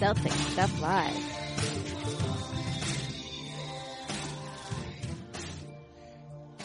[0.00, 1.14] Celtic Stuff Live.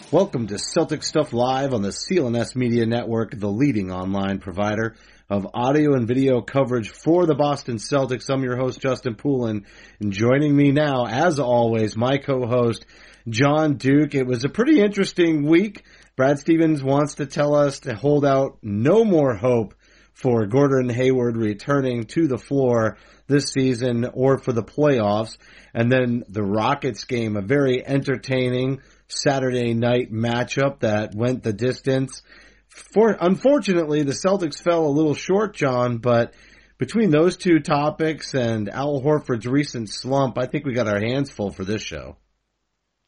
[0.09, 4.95] Welcome to Celtic Stuff Live on the CLNS Media Network, the leading online provider
[5.29, 8.29] of audio and video coverage for the Boston Celtics.
[8.29, 9.65] I'm your host, Justin Poulin,
[9.99, 12.86] and joining me now, as always, my co-host,
[13.27, 14.15] Jon Duke.
[14.15, 15.83] It was a pretty interesting week.
[16.15, 19.74] Brad Stevens wants to tell us to hold out no more hope
[20.14, 22.97] for Gordon Hayward returning to the floor
[23.28, 25.38] this season or for the playoffs.
[25.74, 32.22] And then the Rockets game, a very entertaining Saturday night matchup that went the distance.
[32.69, 36.33] For, unfortunately, the Celtics fell a little short, Jon, but
[36.78, 41.31] between those two topics and Al Horford's recent slump, I think we got our hands
[41.31, 42.17] full for this show.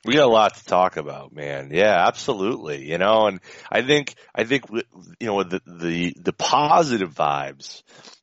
[0.05, 1.71] We got a lot to talk about, man.
[1.73, 2.89] Yeah, absolutely.
[2.89, 7.81] You know, and I think, I think, you know, the, the, the positive vibes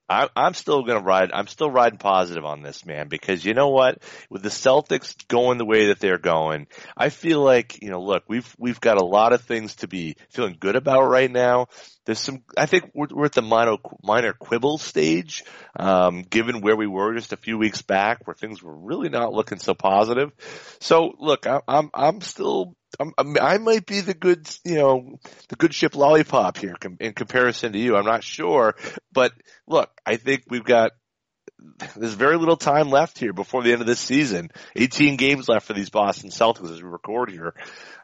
[0.09, 1.31] I, I'm still going to ride.
[1.33, 4.03] I'm still riding positive on this, man, because you know what?
[4.29, 8.03] With the Celtics going the way that they're going, I feel like you know.
[8.03, 11.69] Look, we've we've got a lot of things to be feeling good about right now.
[12.05, 12.43] There's some.
[12.57, 15.45] I think we're, we're at the minor minor quibble stage,
[15.79, 19.33] um, given where we were just a few weeks back, where things were really not
[19.33, 20.33] looking so positive.
[20.81, 25.57] So, look, I, I'm I'm still I'm, i might be the good, you know, the
[25.57, 27.97] good ship lollipop here in comparison to you.
[27.97, 28.75] I'm not sure,
[29.13, 29.33] but
[29.67, 30.93] look, I think we've got
[31.97, 34.51] there's very little time left here before the end of this season.
[34.77, 37.55] 18 games left for these Boston Celtics as we record here,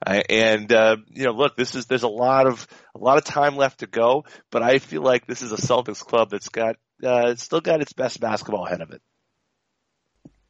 [0.07, 3.25] uh, and uh, you know, look, this is there's a lot of a lot of
[3.25, 6.77] time left to go, but I feel like this is a Celtics club that's got
[7.05, 9.03] uh, still got its best basketball ahead of it.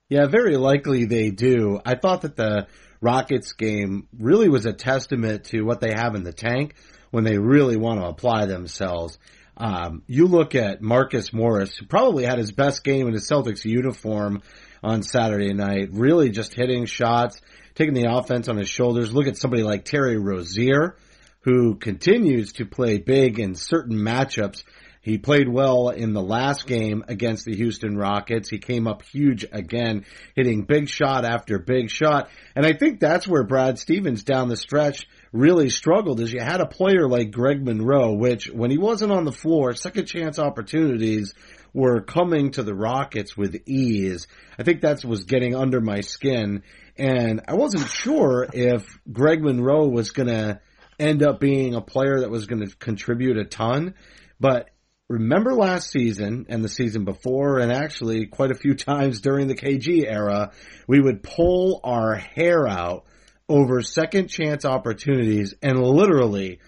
[0.09, 1.81] Yeah, very likely they do.
[1.85, 2.67] I thought that the
[3.01, 6.75] Rockets game really was a testament to what they have in the tank
[7.11, 9.19] when they really want to apply themselves.
[9.61, 13.63] Um, you look at Marcus Morris, who probably had his best game in his Celtics
[13.63, 14.41] uniform
[14.83, 17.43] on Saturday night, really just hitting shots,
[17.75, 19.13] taking the offense on his shoulders.
[19.13, 20.97] Look at somebody like Terry Rozier,
[21.43, 24.63] who continues to play big in certain matchups
[25.03, 28.51] he played well in the last game against the Houston Rockets.
[28.51, 30.05] He came up huge again,
[30.37, 32.29] hitting big shot after big shot.
[32.55, 36.61] And I think that's where Brad Stevens down the stretch really struggled is you had
[36.61, 41.35] a player like Greg Monroe, which when he wasn't on the floor, second chance opportunities
[41.73, 44.27] were coming to the Rockets with ease.
[44.59, 46.63] I think that was getting under my skin.
[46.97, 50.61] And I wasn't sure if Greg Monroe was going to
[50.99, 53.95] end up being a player that was going to contribute a ton.
[54.41, 54.71] But
[55.09, 59.55] remember last season and the season before, and actually quite a few times during the
[59.55, 60.51] KG era,
[60.89, 63.05] we would pull our hair out
[63.51, 66.61] over second chance opportunities and literally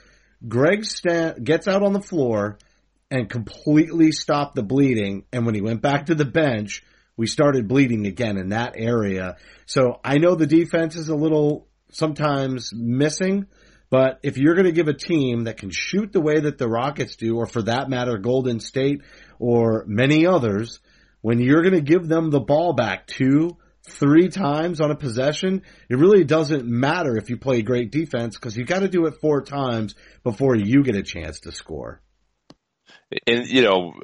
[0.48, 0.84] Greg
[1.44, 2.58] gets out on the floor
[3.08, 5.24] and completely stopped the bleeding.
[5.32, 6.82] And when he went back to the bench,
[7.16, 9.36] we started bleeding again in that area.
[9.66, 13.46] So I know the defense is a little sometimes missing,
[13.88, 16.68] but if you're going to give a team that can shoot the way that the
[16.68, 19.02] Rockets do, or for that matter, Golden State
[19.38, 20.80] or many others,
[21.20, 23.56] when you're going to give them the ball back two,
[23.88, 28.56] three times on a possession, it really doesn't matter if you play great defense because
[28.56, 32.00] you got to do it four times before you get a chance to score.
[33.26, 33.94] And you know,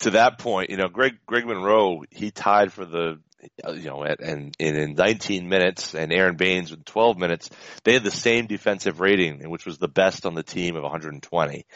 [0.00, 3.20] to that point, you know, Greg Greg Monroe he tied for the
[3.64, 7.50] uh, you know, and, and in 19 minutes, and Aron Baynes with 12 minutes,
[7.84, 11.66] they had the same defensive rating, which was the best on the team of 120.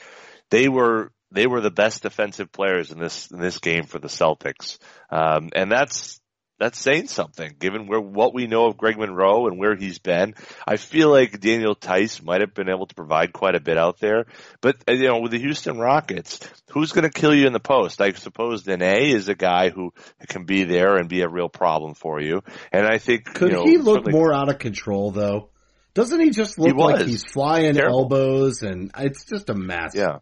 [0.50, 4.08] They were they were the best defensive players in this in this game for the
[4.08, 4.78] Celtics,
[5.10, 6.20] um, and that's
[6.60, 10.34] that's saying something given where what we know of Greg Monroe and where he's been.
[10.66, 13.98] I feel like Daniel Theis might have been able to provide quite a bit out
[13.98, 14.26] there,
[14.60, 16.38] but uh, you know, with the Houston Rockets,
[16.70, 18.00] who's going to kill you in the post?
[18.00, 19.92] I suppose Nene is a guy who
[20.28, 22.42] can be there and be a real problem for you.
[22.70, 25.48] And I think could you know, he look more out of control though?
[25.94, 28.02] Doesn't he just look he like he's flying Terrible.
[28.02, 29.94] elbows and it's just a mess?
[29.94, 30.18] Yeah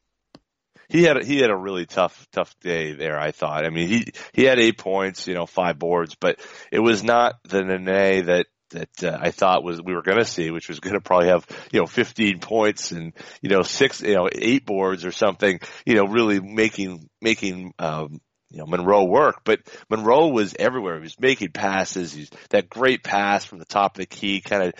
[0.88, 3.18] he had a, he had a really tough tough day there.
[3.18, 3.64] I thought.
[3.64, 6.40] I mean, he he had eight points, you know, five boards, but
[6.72, 10.24] it was not the Nene that that uh, I thought was we were going to
[10.24, 13.12] see, which was going to probably have you know 15 points and
[13.42, 15.60] you know six you know eight boards or something.
[15.84, 17.74] You know, really making making.
[17.78, 18.20] Um,
[18.50, 19.60] you know, Monroe work, but
[19.90, 20.94] Monroe was everywhere.
[20.96, 22.14] He was making passes.
[22.14, 24.72] He's that great pass from the top of the key, kind of,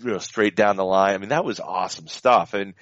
[0.00, 1.14] you know, straight down the line.
[1.14, 2.54] I mean, that was awesome stuff.
[2.54, 2.74] And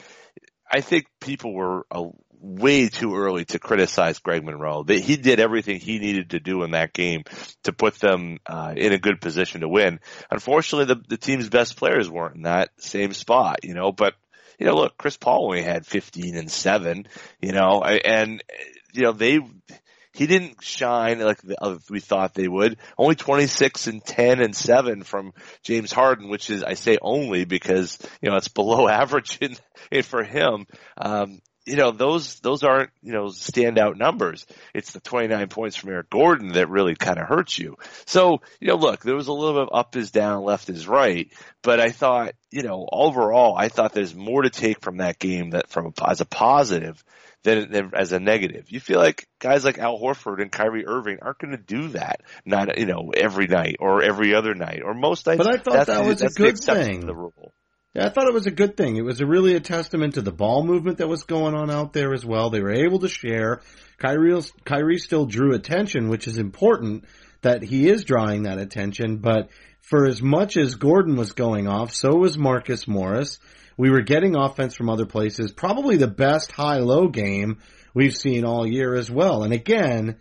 [0.71, 2.09] I think people were a
[2.45, 4.85] way too early to criticize Greg Monroe.
[4.87, 7.25] He did everything he needed to do in that game
[7.63, 9.99] to put them uh, in a good position to win.
[10.31, 13.93] Unfortunately, the, the team's best players weren't in that same spot, you know.
[13.93, 14.13] But
[14.59, 17.07] you know, look, Chris Paul only had 15 and seven,
[17.41, 18.45] you know, and
[18.93, 19.41] you know they
[20.13, 21.41] he didn't shine like
[21.91, 22.77] we thought they would.
[22.97, 25.33] Only 26 and 10 and 7 from
[25.63, 29.57] James Harden, which is, I say only because, you know, it's below average in,
[29.91, 30.67] in for him.
[30.97, 34.47] Um, you know, those, those aren't, you know, standout numbers.
[34.75, 37.77] It's the 29 points from Eric Gordon that really kind of hurts you.
[38.05, 40.87] So, you know, look, there was a little bit of up is down, left is
[40.87, 41.31] right,
[41.63, 45.51] but I thought, you know, overall, I thought there's more to take from that game
[45.51, 47.03] that from as a positive
[47.45, 48.71] than, than as a negative.
[48.71, 52.21] You feel like guys like Al Horford and Kyrie Irving aren't going to do that,
[52.45, 55.39] not, you know, every night or every other night or most nights.
[55.39, 57.07] But I thought that was a good thing.
[57.07, 57.53] The rule.
[57.95, 58.97] Yeah, I thought it was a good thing.
[58.97, 61.93] It was a really a testament to the ball movement that was going on out
[61.93, 62.51] there as well.
[62.51, 63.61] They were able to share.
[63.99, 67.05] Kyrie, Kyrie still drew attention, which is important
[67.43, 69.19] that he is drawing that attention.
[69.19, 69.49] But
[69.81, 73.39] for as much as Gordon was going off, so was Marcus Morris.
[73.77, 75.53] We were getting offense from other places.
[75.53, 77.59] Probably the best high-low game
[77.95, 79.45] we've seen all year as well.
[79.45, 80.17] And again,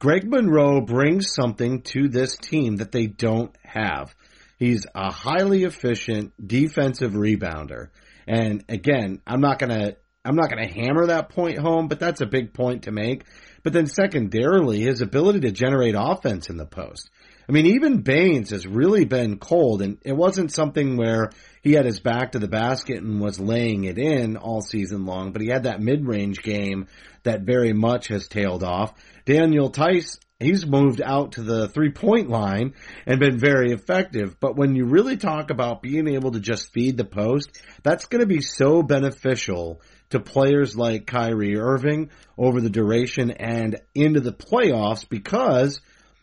[0.00, 4.14] Greg Monroe brings something to this team that they don't have.
[4.58, 7.88] He's a highly efficient defensive rebounder.
[8.26, 12.26] And again, I'm not gonna, I'm not gonna hammer that point home, but that's a
[12.26, 13.24] big point to make.
[13.62, 17.10] But then secondarily, his ability to generate offense in the post.
[17.48, 21.30] I mean, even Baynes has really been cold and it wasn't something where
[21.62, 25.32] he had his back to the basket and was laying it in all season long,
[25.32, 26.86] but he had that mid-range game
[27.22, 28.94] that very much has tailed off.
[29.26, 32.74] Daniel Theis he's moved out to the three point line
[33.06, 34.38] and been very effective.
[34.40, 38.20] But when you really talk about being able to just feed the post, that's going
[38.20, 44.32] to be so beneficial to players like Kyrie Irving over the duration and into the
[44.32, 45.80] playoffs because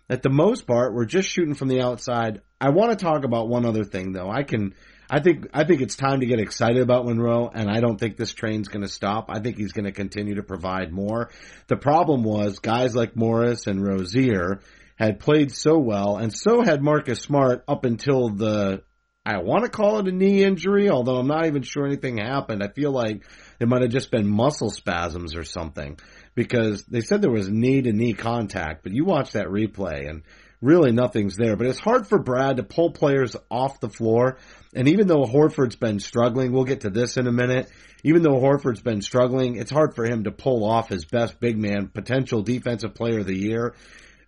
[0.09, 2.41] at the most part, we're just shooting from the outside.
[2.59, 4.29] I want to talk about one other thing though.
[4.29, 4.75] I can
[5.13, 8.15] I think I think it's time to get excited about Monroe, and I don't think
[8.15, 9.25] this train's going to stop.
[9.29, 11.31] I think he's going to continue to provide more.
[11.67, 14.61] The problem was guys like Morris and Rozier
[14.95, 18.83] had played so well, and so had Marcus Smart up until the
[19.25, 22.63] I want to call it a knee injury, although I'm not even sure anything happened.
[22.63, 23.25] I feel like
[23.59, 25.99] it might have just been muscle spasms or something
[26.35, 30.23] because they said there was knee to knee contact, but you watch that replay and
[30.61, 31.55] really nothing's there.
[31.55, 34.37] But it's hard for Brad to pull players off the floor.
[34.73, 37.69] And even though Horford's been struggling, we'll get to this in a minute.
[38.03, 41.57] Even though Horford's been struggling, it's hard for him to pull off his best big
[41.57, 43.75] man potential defensive player of the year.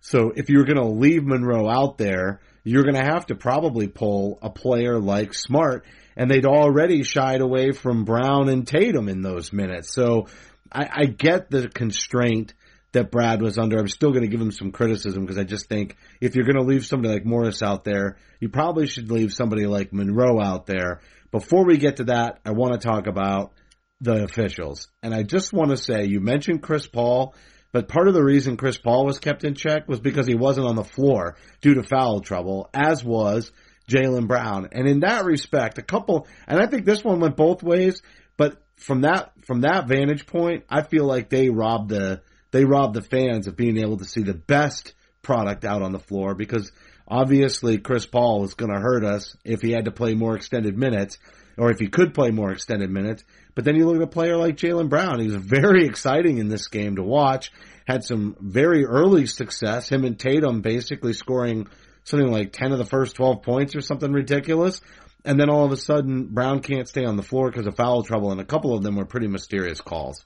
[0.00, 3.88] So if you're going to leave Monroe out there, you're going to have to probably
[3.88, 5.86] pull a player like Smart.
[6.16, 9.92] And they'd already shied away from Brown and Tatum in those minutes.
[9.92, 10.28] So
[10.70, 12.54] I, I get the constraint
[12.94, 13.78] that Brad was under.
[13.78, 16.56] I'm still going to give him some criticism because I just think if you're going
[16.56, 20.66] to leave somebody like Morris out there, you probably should leave somebody like Monroe out
[20.66, 21.00] there.
[21.30, 23.52] Before we get to that, I want to talk about
[24.00, 24.88] the officials.
[25.02, 27.34] And I just want to say, you mentioned Chris Paul,
[27.72, 30.66] but part of the reason Chris Paul was kept in check was because he wasn't
[30.66, 33.50] on the floor due to foul trouble, as was
[33.88, 34.68] Jaylen Brown.
[34.72, 38.02] And in that respect, a couple, and I think this one went both ways,
[38.36, 42.22] but from that, from that vantage point, I feel like they robbed the,
[42.54, 45.98] they rob the fans of being able to see the best product out on the
[45.98, 46.70] floor because
[47.08, 50.78] obviously Chris Paul was going to hurt us if he had to play more extended
[50.78, 51.18] minutes
[51.58, 53.24] or if he could play more extended minutes.
[53.56, 55.18] But then you look at a player like Jaylen Brown.
[55.18, 57.50] He was very exciting in this game to watch.
[57.88, 59.88] Had some very early success.
[59.88, 61.66] Him and Tatum basically scoring
[62.04, 64.80] something like 10 of the first 12 points or something ridiculous.
[65.24, 68.04] And then all of a sudden Brown can't stay on the floor because of foul
[68.04, 70.24] trouble and a couple of them were pretty mysterious calls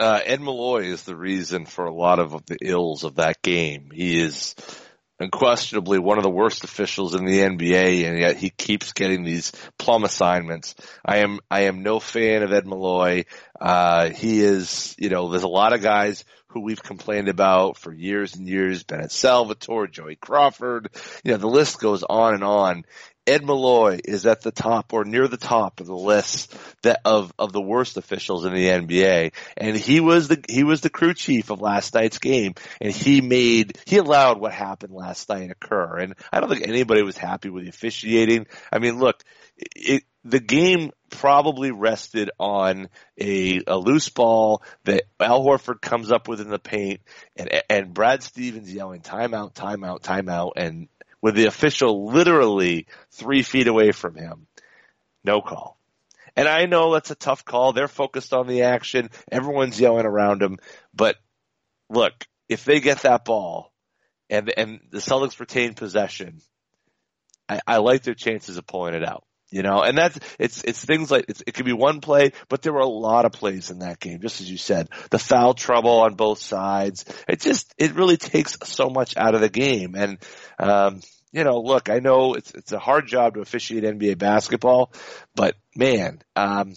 [0.00, 3.90] uh, Ed Malloy is the reason for a lot of the ills of that game.
[3.92, 4.54] He is
[5.20, 9.52] unquestionably one of the worst officials in the NBA, and yet he keeps getting these
[9.78, 10.74] plum assignments.
[11.04, 13.24] I am I am no fan of Ed Malloy.
[13.60, 17.92] Uh, he is, you know, there's a lot of guys who we've complained about for
[17.92, 20.88] years and years, Bennett Salvatore, Joey Crawford,
[21.22, 22.84] you know, the list goes on and on.
[23.30, 27.32] Ed Malloy is at the top or near the top of the list that of,
[27.38, 29.32] of the worst officials in the NBA.
[29.56, 33.20] And he was the, he was the crew chief of last night's game and he
[33.20, 35.98] made, he allowed what happened last night occur.
[35.98, 38.46] And I don't think anybody was happy with the officiating.
[38.72, 39.22] I mean, look,
[39.76, 46.26] it, the game probably rested on a, a loose ball that Al Horford comes up
[46.26, 47.00] with in the paint
[47.36, 50.88] and, and Brad Stevens yelling timeout, timeout, timeout and
[51.22, 54.46] with the official literally three feet away from him.
[55.24, 55.78] No call.
[56.36, 57.72] And I know that's a tough call.
[57.72, 59.10] They're focused on the action.
[59.30, 60.58] Everyone's yelling around them.
[60.94, 61.16] But
[61.88, 63.72] look, if they get that ball
[64.28, 66.40] and, and the Celtics retain possession,
[67.48, 69.24] I, I like their chances of pulling it out.
[69.50, 72.62] You know, and that's, it's, it's things like, it's, it could be one play, but
[72.62, 74.88] there were a lot of plays in that game, just as you said.
[75.10, 77.04] The foul trouble on both sides.
[77.28, 79.96] It just, it really takes so much out of the game.
[79.96, 80.18] And,
[80.60, 81.00] um,
[81.32, 84.92] you know, look, I know it's, it's a hard job to officiate NBA basketball,
[85.34, 86.74] but man, um,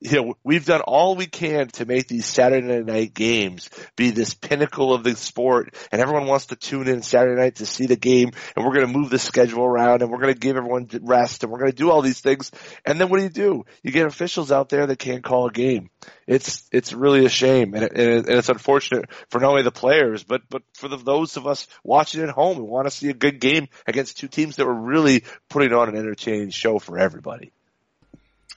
[0.00, 4.32] you know, we've done all we can to make these Saturday night games be this
[4.32, 7.96] pinnacle of the sport and everyone wants to tune in Saturday night to see the
[7.96, 10.88] game and we're going to move the schedule around and we're going to give everyone
[11.02, 12.50] rest and we're going to do all these things.
[12.86, 13.64] And then what do you do?
[13.82, 15.90] You get officials out there that can't call a game.
[16.26, 20.24] It's, it's really a shame and, it, and it's unfortunate for not only the players,
[20.24, 23.14] but, but for the, those of us watching at home who want to see a
[23.14, 27.52] good game against two teams that were really putting on an entertaining show for everybody.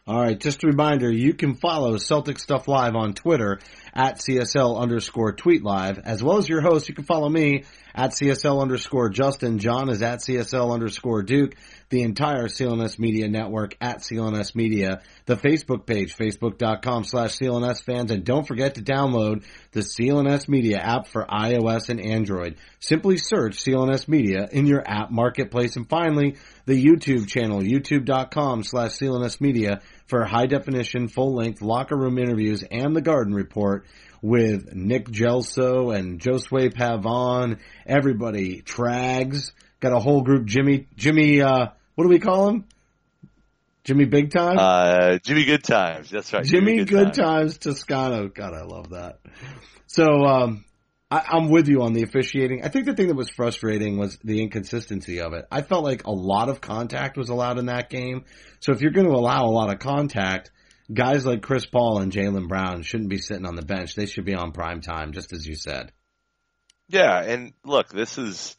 [0.06, 3.60] All right, just a reminder, you can follow Celtic Stuff Live on Twitter
[3.94, 6.90] at CSL underscore tweet live, as well as your host.
[6.90, 7.64] You can follow me
[7.96, 9.60] at CSL underscore Justin.
[9.60, 11.56] Jon is at CSL underscore Duke.
[11.90, 15.02] The entire CLNS Media Network at CLNS Media.
[15.26, 18.12] The Facebook page, facebook.com slash CLNS fans.
[18.12, 22.58] And don't forget to download the CLNS Media app for iOS and Android.
[22.80, 25.76] Simply search CLNS Media in your app marketplace.
[25.76, 31.96] And finally, the YouTube channel, youtube.com slash CLNS Media for high definition, full length locker
[31.96, 33.86] room interviews and the garden report
[34.24, 39.52] with Nick Gelso and Josue Pavon, everybody, Trags,
[39.82, 42.66] got a whole group, Jimmy, Jimmy, uh, what do we call him?
[43.84, 44.56] Jimmy Big Time?
[44.58, 46.10] Uh, Jimmy Good Times.
[46.10, 46.46] That's right.
[46.46, 47.58] Jimmy, Jimmy Good, Good Times.
[47.58, 48.30] Times Toscano.
[48.30, 49.20] God, I love that.
[49.88, 50.64] So, um,
[51.12, 52.64] I, am with you on the officiating.
[52.64, 55.46] I think the thing that was frustrating was the inconsistency of it.
[55.52, 58.24] I felt like a lot of contact was allowed in that game.
[58.62, 60.50] So if you're going to allow a lot of contact,
[60.94, 63.96] guys like Chris Paul and Jaylen Brown shouldn't be sitting on the bench.
[63.96, 65.92] They should be on prime time, just as you said.
[66.88, 68.56] Yeah, and look, this is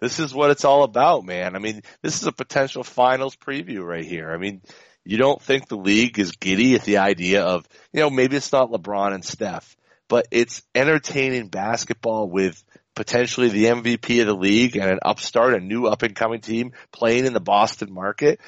[0.00, 1.56] this is what it's all about, man.
[1.56, 4.30] I mean, this is a potential finals preview right here.
[4.30, 4.62] I mean,
[5.04, 8.52] you don't think the league is giddy at the idea of, you know, maybe it's
[8.52, 9.76] not LeBron and Steph,
[10.08, 12.62] but it's entertaining basketball with
[12.94, 16.72] potentially the MVP of the league and an upstart, a new up and coming team
[16.92, 18.40] playing in the Boston market.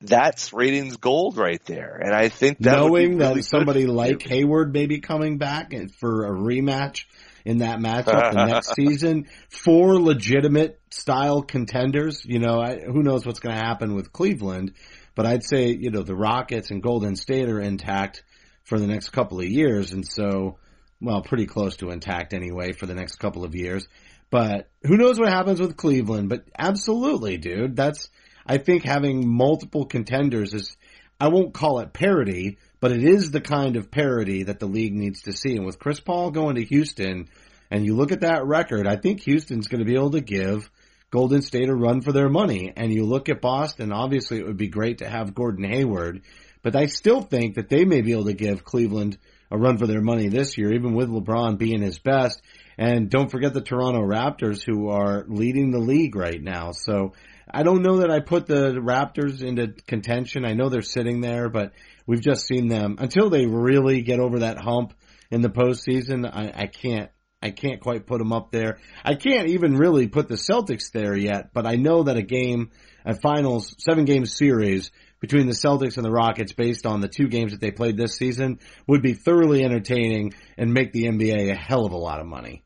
[0.00, 2.00] That's ratings gold right there.
[2.02, 5.94] And I think that knowing really that somebody like Hayward may be coming back and
[5.94, 7.04] for a rematch
[7.44, 13.26] in that matchup the next season, four legitimate style contenders, you know, I, who knows
[13.26, 14.72] what's going to happen with Cleveland,
[15.14, 18.24] but I'd say, you know, the Rockets and Golden State are intact
[18.64, 19.92] for the next couple of years.
[19.92, 20.58] And so,
[21.00, 23.86] well, pretty close to intact anyway for the next couple of years.
[24.30, 26.28] But who knows what happens with Cleveland?
[26.28, 27.76] But absolutely, dude.
[27.76, 28.08] That's,
[28.46, 30.76] I think having multiple contenders is,
[31.20, 34.94] I won't call it parity, but it is the kind of parity that the league
[34.94, 35.56] needs to see.
[35.56, 37.28] And with Chris Paul going to Houston,
[37.70, 40.70] and you look at that record, I think Houston's going to be able to give
[41.10, 42.72] Golden State a run for their money.
[42.76, 46.22] And you look at Boston, obviously it would be great to have Gordon Hayward,
[46.62, 49.18] but I still think that they may be able to give Cleveland
[49.50, 52.42] a run for their money this year, even with LeBron being his best.
[52.76, 56.72] And don't forget the Toronto Raptors who are leading the league right now.
[56.72, 57.12] So
[57.50, 60.44] I don't know that I put the Raptors into contention.
[60.44, 61.72] I know they're sitting there, but
[62.06, 64.94] we've just seen them until they really get over that hump
[65.30, 66.26] in the postseason.
[66.26, 67.10] I, I can't,
[67.42, 68.78] I can't quite put them up there.
[69.04, 72.70] I can't even really put the Celtics there yet, but I know that a game,
[73.04, 77.28] a finals, seven game series between the Celtics and the Rockets based on the two
[77.28, 81.54] games that they played this season would be thoroughly entertaining and make the NBA a
[81.54, 82.64] hell of a lot of money.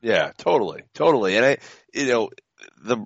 [0.00, 1.36] Yeah, totally, totally.
[1.36, 1.58] And I,
[1.94, 2.30] you know,
[2.84, 3.04] the,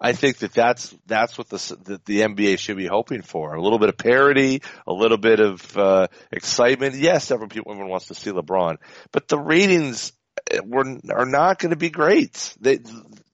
[0.00, 3.54] I think that that's that's what the that the NBA should be hoping for.
[3.54, 6.94] A little bit of parity, a little bit of uh, excitement.
[6.94, 8.76] Yes, everyone people everyone wants to see LeBron,
[9.12, 10.12] but the ratings
[10.52, 12.56] uh, were are not going to be great.
[12.60, 12.78] They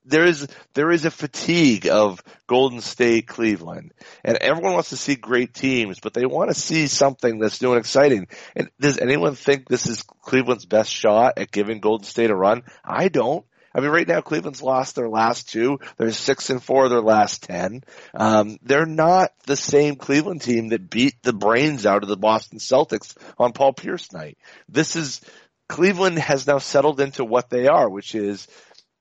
[0.04, 3.92] there is there is a fatigue of Golden State, Cleveland,
[4.22, 7.72] and everyone wants to see great teams, but they want to see something that's new
[7.72, 8.28] and exciting.
[8.54, 12.62] And does anyone think this is Cleveland's best shot at giving Golden State a run?
[12.84, 13.44] I don't.
[13.74, 15.80] I mean, right now Cleveland's lost their last two.
[15.96, 17.82] They're six and four of their last ten.
[18.14, 22.58] Um, they're not the same Cleveland team that beat the brains out of the Boston
[22.58, 24.38] Celtics on Paul Pierce night.
[24.68, 25.20] This is
[25.68, 28.46] Cleveland has now settled into what they are, which is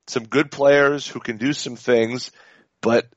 [0.08, 2.32] some good players who can do some things,
[2.82, 3.08] but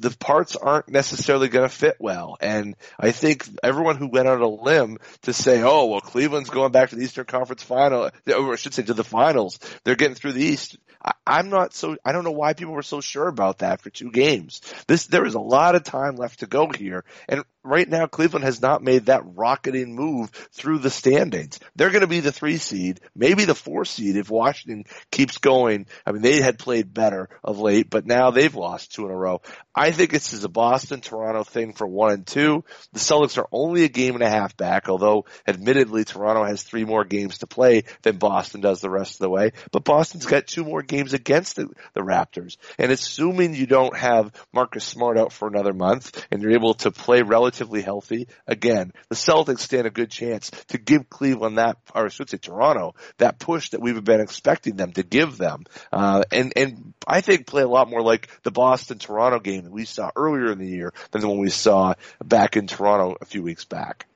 [0.00, 2.38] the parts aren't necessarily going to fit well.
[2.40, 6.72] And I think everyone who went on a limb to say, oh, well, Cleveland's going
[6.72, 10.14] back to the Eastern Conference final, or I should say to the finals, they're getting
[10.14, 10.78] through the East.
[11.02, 13.90] I, am not so, I don't know why people were so sure about that for
[13.90, 14.62] two games.
[14.86, 17.04] This, there is a lot of time left to go here.
[17.28, 21.58] And right now Cleveland has not made that rocketing move through the standings.
[21.76, 25.86] They're going to be the three seed, maybe the four seed if Washington keeps going.
[26.06, 29.16] I mean, they had played better of late, but now they've lost two in a
[29.16, 29.42] row.
[29.74, 32.64] I think this is a Boston Toronto thing for one and two.
[32.92, 36.84] The Celtics are only a game and a half back, although admittedly Toronto has three
[36.84, 39.52] more games to play than Boston does the rest of the way.
[39.70, 42.56] But Boston's got two more games against the, the Raptors.
[42.78, 46.90] And assuming you don't have Marcus Smart out for another month and you're able to
[46.90, 52.06] play relatively healthy, again, the Celtics stand a good chance to give Cleveland that, or
[52.06, 55.64] I should say Toronto, that push that we've been expecting them to give them.
[55.92, 59.72] Uh, and, and I think play a lot more like the Boston Toronto game that
[59.72, 63.24] we saw earlier in the year than the one we saw back in Toronto a
[63.24, 64.06] few weeks back.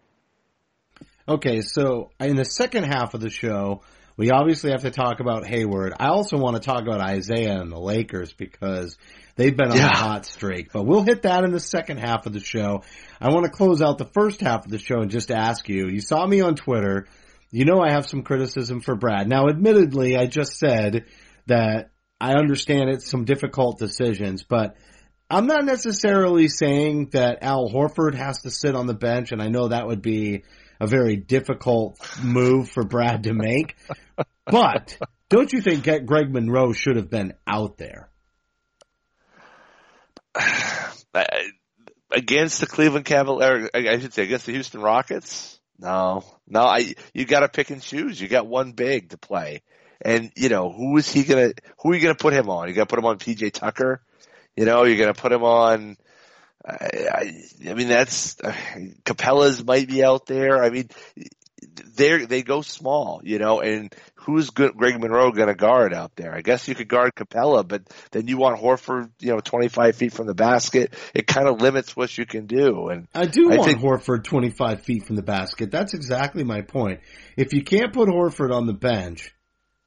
[1.27, 3.81] Okay, so in the second half of the show,
[4.17, 5.95] we obviously have to talk about Hayward.
[5.99, 8.97] I also want to talk about Isaiah and the Lakers because
[9.37, 9.91] they've been on yeah.
[9.93, 12.83] a hot streak, but we'll hit that in the second half of the show.
[13.21, 15.89] I want to close out the first half of the show and just ask you,
[15.89, 17.07] you saw me on Twitter.
[17.51, 19.29] You know I have some criticism for Brad.
[19.29, 21.07] Now admittedly, I just said
[21.47, 24.77] that I understand it's some difficult decisions, but
[25.31, 29.49] I'm not necessarily saying that Al Horford has to sit on the bench, and I
[29.49, 30.45] know that would be
[30.81, 33.77] a very difficult move for Brad to make.
[34.47, 34.99] but
[35.29, 38.11] don't you think Greg Monroe should have been out there?
[42.11, 45.59] Against the Cleveland Cavaliers, I should say against the Houston Rockets?
[45.79, 48.21] No, no, I, you gotta pick and choose.
[48.21, 49.63] You got one big to play.
[50.01, 52.69] And, you know, who is he gonna, who are you gonna put him on?
[52.69, 54.01] You gotta put him on PJ Tucker?
[54.57, 55.97] You know, you're to put him on.
[56.65, 56.75] I,
[57.13, 58.55] I I mean, that's uh,
[59.05, 60.63] Capela's might be out there.
[60.63, 60.89] I mean,
[61.97, 66.17] they they go small, you know, and who's good, Greg Monroe going to guard out
[66.17, 66.35] there?
[66.35, 70.13] I guess you could guard Capela, but then you want Horford, you know, 25 feet
[70.13, 70.95] from the basket.
[71.15, 72.89] It kind of limits what you can do.
[72.89, 75.71] And I do I want think, Horford 25 feet from the basket.
[75.71, 77.01] That's exactly my point.
[77.37, 79.33] If you can't put Horford on the bench,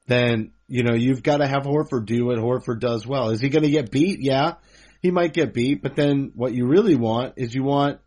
[0.06, 3.30] then you know, you've got to have Horford do what Horford does well.
[3.30, 4.18] Is he going to get beat?
[4.20, 4.54] Yeah,
[5.00, 8.00] he might get beat, but then what you really want is you want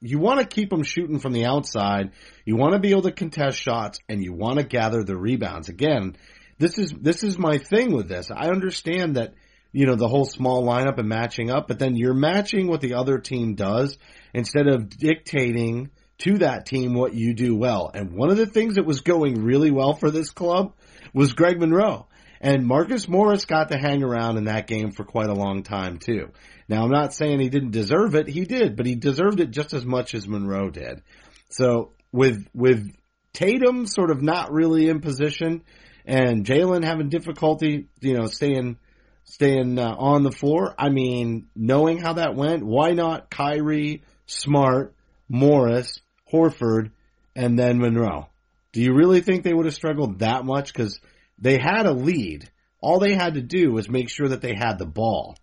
[0.00, 2.12] you want to keep them shooting from the outside.
[2.44, 5.68] You want to be able to contest shots and you want to gather the rebounds.
[5.68, 6.16] Again,
[6.58, 8.30] this is this is my thing with this.
[8.30, 9.34] I understand that
[9.72, 12.94] you know the whole small lineup and matching up, but then you're matching what the
[12.94, 13.98] other team does
[14.32, 17.90] instead of dictating to that team what you do well.
[17.92, 20.74] And one of the things that was going really well for this club
[21.14, 22.07] was Greg Monroe.
[22.40, 25.98] And Marcus Morris got to hang around in that game for quite a long time
[25.98, 26.30] too.
[26.68, 28.28] Now I'm not saying he didn't deserve it.
[28.28, 31.02] He did, but he deserved it just as much as Monroe did.
[31.50, 32.90] So with, with
[33.32, 35.62] Tatum sort of not really in position
[36.04, 38.78] and Jaylen having difficulty, you know, staying,
[39.24, 40.74] staying uh, on the floor.
[40.78, 44.94] I mean, knowing how that went, why not Kyrie, Smart,
[45.28, 46.00] Morris,
[46.32, 46.92] Horford,
[47.36, 48.28] and then Monroe?
[48.72, 50.72] Do you really think they would have struggled that much?
[50.72, 51.00] Because
[51.38, 52.50] they had a lead.
[52.80, 55.36] All they had to do was make sure that they had the ball.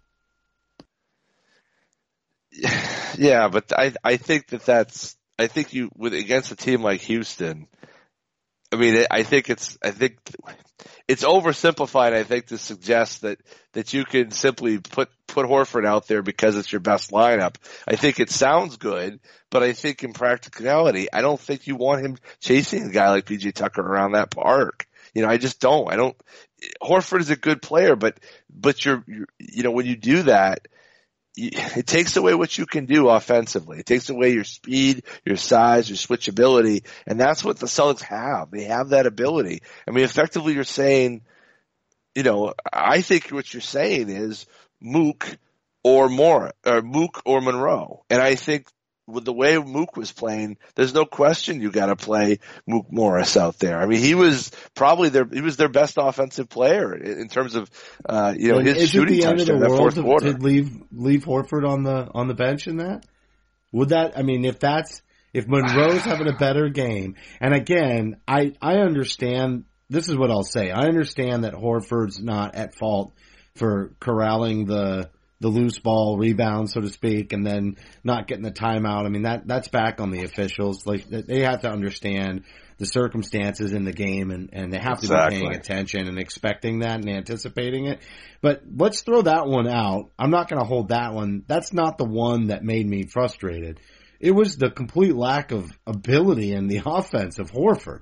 [3.18, 7.02] Yeah, but I I think that that's I think you with against a team like
[7.02, 7.68] Houston.
[8.72, 10.18] I mean, I think it's I think
[11.08, 12.14] it's oversimplified.
[12.14, 13.40] I think to suggest that
[13.74, 17.56] that you can simply put put Horford out there because it's your best lineup.
[17.88, 22.06] I think it sounds good, but I think in practicality, I don't think you want
[22.06, 24.88] him chasing a guy like PJ Tucker around that park.
[25.16, 25.92] You know, I just don't.
[25.92, 26.16] I don't.
[26.84, 30.68] Horford is a good player, but but you're, you're you know when you do that,
[31.36, 33.80] you, it takes away what you can do offensively.
[33.80, 38.52] It takes away your speed, your size, your switchability, and that's what the Celtics have.
[38.52, 39.62] They have that ability.
[39.88, 41.22] I mean, effectively, you're saying,
[42.14, 44.46] you know, I think what you're saying is
[44.82, 45.38] Mook
[45.82, 48.68] or more or Mook or Monroe, and I think
[49.08, 53.38] with the way Mook was playing, there's no question you got to play Mook Morris
[53.38, 53.80] out there.
[53.80, 57.70] I mean, he was probably their he was their best offensive player in terms of
[58.08, 60.34] uh, you know and his shooting touchdown in the fourth quarter.
[60.34, 63.06] Did leave leave Horford on the on the bench in that?
[63.72, 64.18] Would that?
[64.18, 65.02] I mean, if that's
[65.34, 69.66] if Monroe's having a better game, and again, I I understand.
[69.88, 70.72] This is what I'll say.
[70.72, 73.14] I understand that Horford's not at fault
[73.54, 78.52] for corralling the the loose ball rebound, so to speak, and then not getting the
[78.52, 79.06] timeout.
[79.06, 80.86] I mean, that, that's back on the officials.
[80.86, 82.44] Like, they have to understand
[82.78, 85.38] the circumstances in the game and, and they have exactly.
[85.38, 88.00] to be paying attention and expecting that and anticipating it.
[88.42, 90.12] But let's throw that one out.
[90.20, 91.44] I'm not going to hold that one.
[91.48, 93.80] That's not the one that made me frustrated.
[94.20, 98.02] It was the complete lack of ability in the offense of Horford.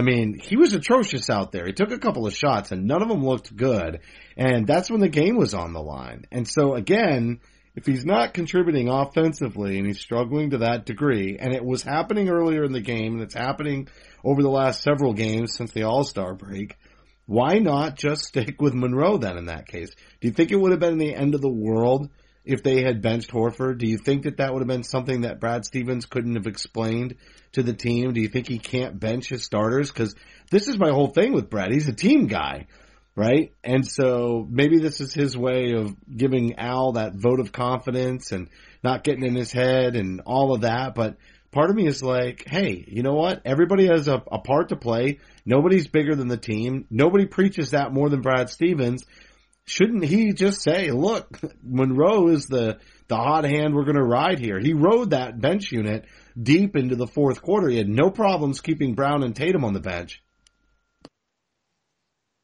[0.00, 1.66] I mean, he was atrocious out there.
[1.66, 4.00] He took a couple of shots and none of them looked good.
[4.34, 6.24] And that's when the game was on the line.
[6.32, 7.40] And so again,
[7.74, 12.30] if he's not contributing offensively and he's struggling to that degree, and it was happening
[12.30, 13.88] earlier in the game and it's happening
[14.24, 16.78] over the last several games since the All-Star break,
[17.26, 19.90] why not just stick with Monroe then in that case?
[20.22, 22.08] Do you think it would have been the end of the world
[22.44, 23.78] if they had benched Horford?
[23.78, 27.16] Do you think that that would have been something that Brad Stevens couldn't have explained
[27.52, 28.12] to the team?
[28.12, 29.90] Do you think he can't bench his starters?
[29.90, 30.14] Cause
[30.50, 31.72] this is my whole thing with Brad.
[31.72, 32.66] He's a team guy
[33.16, 33.52] right?
[33.62, 38.48] And so maybe this is his way of giving Al that vote of confidence and
[38.82, 40.94] not getting in his head and all of that.
[40.94, 41.16] But
[41.50, 43.42] part of me is like, hey, you know what?
[43.44, 45.18] Everybody has a, a part to play.
[45.44, 46.86] Nobody's bigger than the team.
[46.90, 49.04] Nobody preaches that more than Brad Stevens.
[49.66, 54.38] Shouldn't he just say, look, Monroe is the, the hot hand we're going to ride
[54.38, 54.58] here.
[54.58, 56.06] He rode that bench unit
[56.40, 57.68] deep into the fourth quarter.
[57.68, 60.22] He had no problems keeping Brown and Tatum on the bench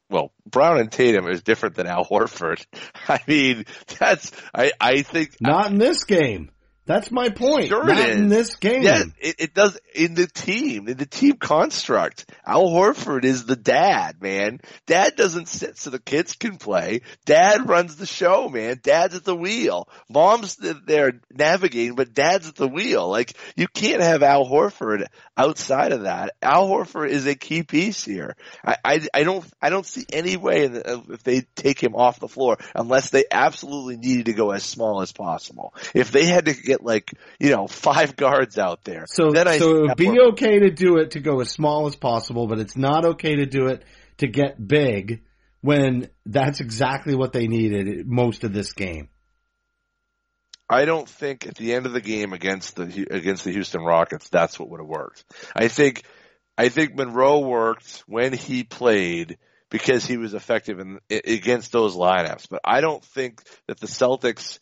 [0.08, 2.64] well, Brown and Tatum is different than Al Horford.
[3.08, 3.64] I mean,
[3.98, 6.50] that's I I think not in this game.
[6.86, 7.66] That's my point.
[7.68, 8.16] Sure Not it is.
[8.16, 8.82] in this game.
[8.82, 12.26] Yeah, it, it does in the team, in the team construct.
[12.46, 14.60] Al Horford is the dad, man.
[14.86, 17.00] Dad doesn't sit so the kids can play.
[17.24, 18.78] Dad runs the show, man.
[18.82, 19.88] Dad's at the wheel.
[20.08, 23.08] Mom's there navigating, but dad's at the wheel.
[23.08, 26.36] Like, you can't have Al Horford outside of that.
[26.40, 28.36] Al Horford is a key piece here.
[28.64, 32.20] I, I, I don't, I don't see any way the, if they take him off
[32.20, 35.74] the floor unless they absolutely needed to go as small as possible.
[35.92, 39.04] If they had to get get like, you know, five guards out there.
[39.08, 41.86] So, then I so it would be okay to do it to go as small
[41.86, 43.82] as possible, but it's not okay to do it
[44.18, 45.22] to get big
[45.60, 49.08] when that's exactly what they needed most of this game.
[50.68, 54.28] I don't think at the end of the game against the against the Houston Rockets
[54.28, 55.24] that's what would have worked.
[55.54, 56.02] I think
[56.58, 59.38] I think Monroe worked when he played
[59.70, 64.58] because he was effective in, against those lineups, but I don't think that the Celtics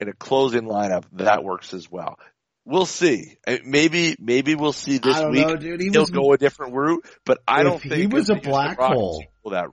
[0.00, 2.18] in a closing lineup, that works as well.
[2.64, 3.36] We'll see.
[3.64, 5.46] Maybe maybe we'll see this week.
[5.46, 5.80] Know, dude.
[5.80, 9.24] He will go a different route, but I don't think he was a black hole.
[9.44, 9.66] That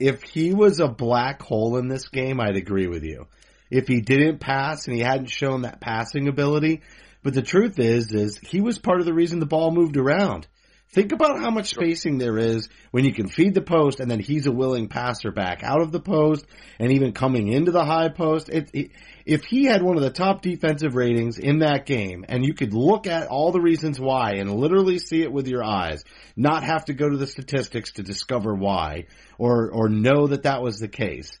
[0.00, 3.28] if he was a black hole in this game, I'd agree with you.
[3.70, 6.82] If he didn't pass and he hadn't shown that passing ability,
[7.22, 10.48] but the truth is, is he was part of the reason the ball moved around.
[10.90, 14.20] Think about how much spacing there is when you can feed the post and then
[14.20, 16.46] he's a willing passer back out of the post
[16.78, 18.48] and even coming into the high post.
[18.48, 18.90] It, it,
[19.26, 22.74] if he had one of the top defensive ratings in that game and you could
[22.74, 26.04] look at all the reasons why and literally see it with your eyes,
[26.36, 30.62] not have to go to the statistics to discover why or, or know that that
[30.62, 31.40] was the case.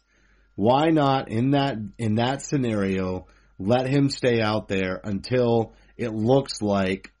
[0.56, 3.28] Why not in that, in that scenario,
[3.60, 7.12] let him stay out there until it looks like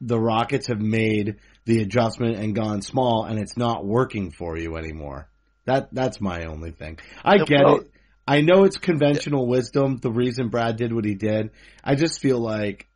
[0.00, 4.76] the Rockets have made the adjustment and gone small and it's not working for you
[4.76, 5.28] anymore.
[5.66, 6.98] That that's my only thing.
[7.24, 7.90] I get it.
[8.26, 11.50] I know it's conventional wisdom the reason Brad did what he did.
[11.82, 12.86] I just feel like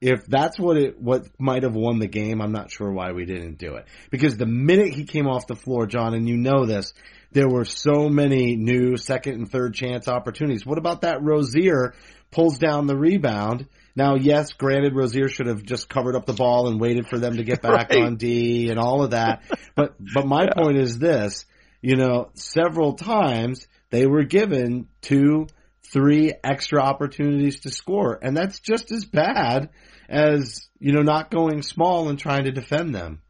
[0.00, 3.24] if that's what it what might have won the game, I'm not sure why we
[3.24, 3.86] didn't do it.
[4.10, 6.92] Because the minute he came off the floor, Jon, and you know this,
[7.30, 10.66] there were so many new second and third chance opportunities.
[10.66, 11.94] What about that Rozier
[12.30, 16.68] pulls down the rebound now, yes, granted, Rozier should have just covered up the ball
[16.68, 18.02] and waited for them to get back right.
[18.02, 19.42] on D and all of that.
[19.74, 20.54] But, but my yeah.
[20.54, 21.44] point is this,
[21.80, 25.46] you know, several times they were given two,
[25.92, 28.18] three extra opportunities to score.
[28.20, 29.70] And that's just as bad
[30.08, 33.20] as, you know, not going small and trying to defend them.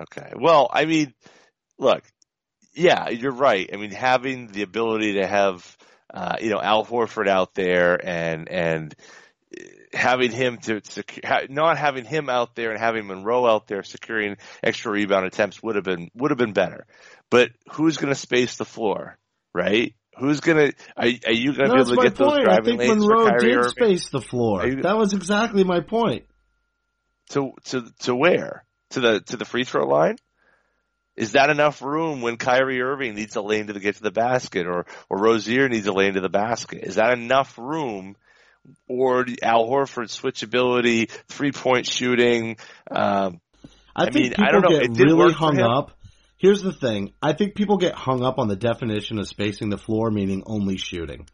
[0.00, 0.32] Okay.
[0.34, 1.14] Well, I mean,
[1.78, 2.02] look,
[2.74, 3.68] yeah, you're right.
[3.72, 5.76] I mean, having the ability to have,
[6.12, 8.94] uh, you know, Al Horford out there and, and,
[9.92, 14.36] having him to secure, not having him out there and having Monroe out there securing
[14.62, 16.86] extra rebound attempts would have been would have been better.
[17.30, 19.18] But who's going to space the floor,
[19.54, 19.94] right?
[20.18, 20.72] Who's gonna?
[20.96, 22.18] Are, are you gonna no, be able to get point.
[22.18, 23.70] those driving I think lanes Monroe for Kyrie did Irving?
[23.70, 24.66] space the floor.
[24.66, 26.24] You, that was exactly my point.
[27.30, 28.64] To to to where?
[28.90, 30.16] To the to the free throw line?
[31.16, 34.66] Is that enough room when Kyrie Irving needs a lane to get to the basket,
[34.66, 36.84] or or Rozier needs a lane to the basket?
[36.84, 38.16] Is that enough room
[38.88, 42.56] or Al Horford switchability, three point shooting.
[42.90, 43.40] Um,
[43.94, 44.80] I, I, think mean, people I don't know.
[44.80, 45.92] get really hung up.
[46.38, 47.12] Here's the thing.
[47.20, 50.78] I think people get hung up on the definition of spacing the floor, meaning only
[50.78, 51.28] shooting.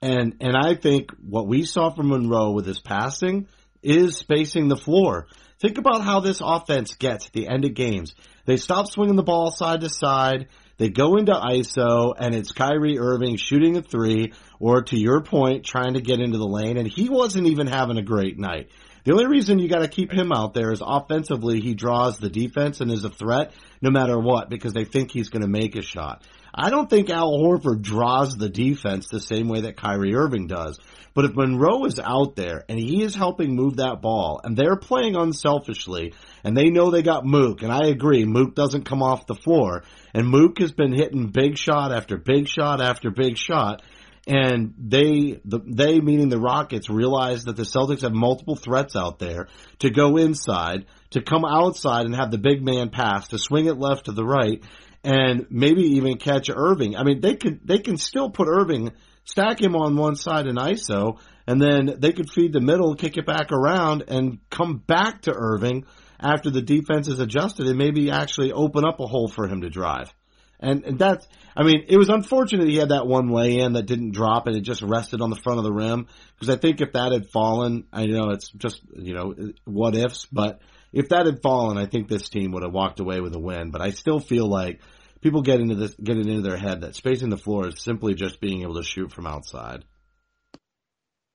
[0.00, 3.48] And, and I think what we saw from Monroe with his passing
[3.82, 5.26] is spacing the floor.
[5.60, 8.14] Think about how this offense gets at the end of games.
[8.44, 10.48] They stop swinging the ball side to side.
[10.78, 15.64] They go into ISO and it's Kyrie Irving shooting a three or to your point,
[15.64, 18.70] trying to get into the lane and he wasn't even having a great night.
[19.06, 22.28] The only reason you got to keep him out there is offensively he draws the
[22.28, 25.76] defense and is a threat no matter what because they think he's going to make
[25.76, 26.24] a shot.
[26.52, 30.80] I don't think Al Horford draws the defense the same way that Kyrie Irving does.
[31.14, 34.76] But if Monroe is out there and he is helping move that ball and they're
[34.76, 39.26] playing unselfishly and they know they got Mook and I agree Mook doesn't come off
[39.26, 43.82] the floor and Mook has been hitting big shot after big shot after big shot
[44.26, 49.18] and they, the, they meaning the Rockets realize that the Celtics have multiple threats out
[49.18, 53.66] there to go inside, to come outside and have the big man pass, to swing
[53.66, 54.62] it left to the right,
[55.04, 56.96] and maybe even catch Irving.
[56.96, 58.92] I mean, they could, they can still put Irving,
[59.24, 63.16] stack him on one side in ISO, and then they could feed the middle, kick
[63.16, 65.84] it back around, and come back to Irving
[66.18, 69.70] after the defense is adjusted and maybe actually open up a hole for him to
[69.70, 70.12] drive.
[70.60, 73.86] And, and that's, I mean, it was unfortunate he had that one lay in that
[73.86, 76.06] didn't drop and it just rested on the front of the rim.
[76.34, 80.26] Because I think if that had fallen, I know it's just, you know, what ifs,
[80.26, 80.60] but
[80.92, 83.70] if that had fallen, I think this team would have walked away with a win.
[83.70, 84.80] But I still feel like
[85.20, 88.14] people get into this, get it into their head that spacing the floor is simply
[88.14, 89.84] just being able to shoot from outside.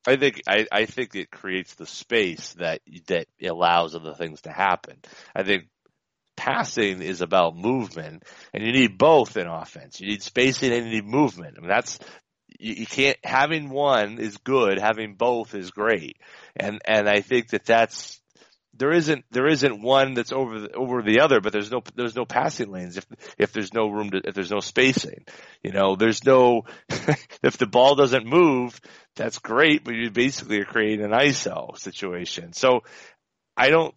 [0.08, 4.52] I think I, I think it creates the space that that allows other things to
[4.52, 4.98] happen.
[5.36, 5.66] I think
[6.42, 10.02] passing is about movement, and you need both in offense.
[10.02, 11.56] You need spacing and you need movement.
[11.56, 12.00] I mean, that's
[12.60, 16.18] you, you can't having one is good, having both is great,
[16.56, 18.20] and and I think that that's
[18.74, 22.16] there isn't there isn't one that's over the, over the other, but there's no there's
[22.16, 23.06] no passing lanes if
[23.38, 25.26] if there's no room to if there's no spacing.
[25.62, 26.64] You know, there's no
[27.44, 28.82] if the ball doesn't move,
[29.16, 32.54] that's great, but you basically are creating an ISO situation.
[32.54, 32.82] So
[33.56, 33.94] I don't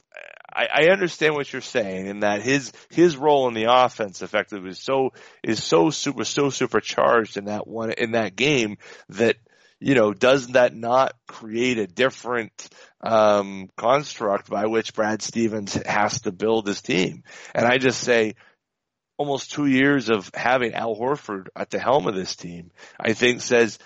[0.55, 4.71] I, I understand what you're saying in that his his role in the offense effectively
[4.71, 5.11] is so
[5.43, 8.79] is so super so supercharged in that one in that game
[9.11, 9.37] that
[9.81, 12.69] you know does that not create a different
[13.01, 17.25] um, construct by which Brad Stevens has to build his team?
[17.55, 18.35] And I just say
[19.17, 23.41] almost two years of having Al Horford at the helm of this team, I think
[23.41, 23.79] says,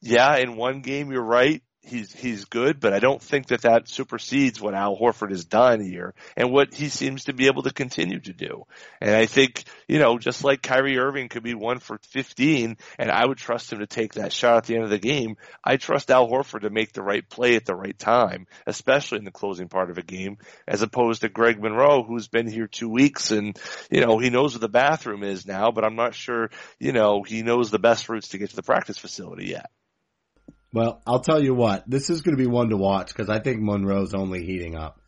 [0.00, 3.88] yeah, in one game you're right he's he's good, but I don't think that that
[3.88, 7.72] supersedes what Al Horford has done here and what he seems to be able to
[7.72, 8.64] continue to do.
[9.00, 13.10] And I think you know, just like Kyrie Irving could be one for 15, and
[13.10, 15.36] I would trust him to take that shot at the end of the game.
[15.64, 19.24] I trust Al Horford to make the right play at the right time, especially in
[19.24, 22.88] the closing part of a game, as opposed to Greg Monroe, who's been here two
[22.88, 23.58] weeks and
[23.90, 27.22] you know he knows where the bathroom is now, but I'm not sure you know
[27.22, 29.70] he knows the best routes to get to the practice facility yet.
[30.72, 33.40] Well, I'll tell you what, this is going to be one to watch because I
[33.40, 35.00] think Monroe's only heating up.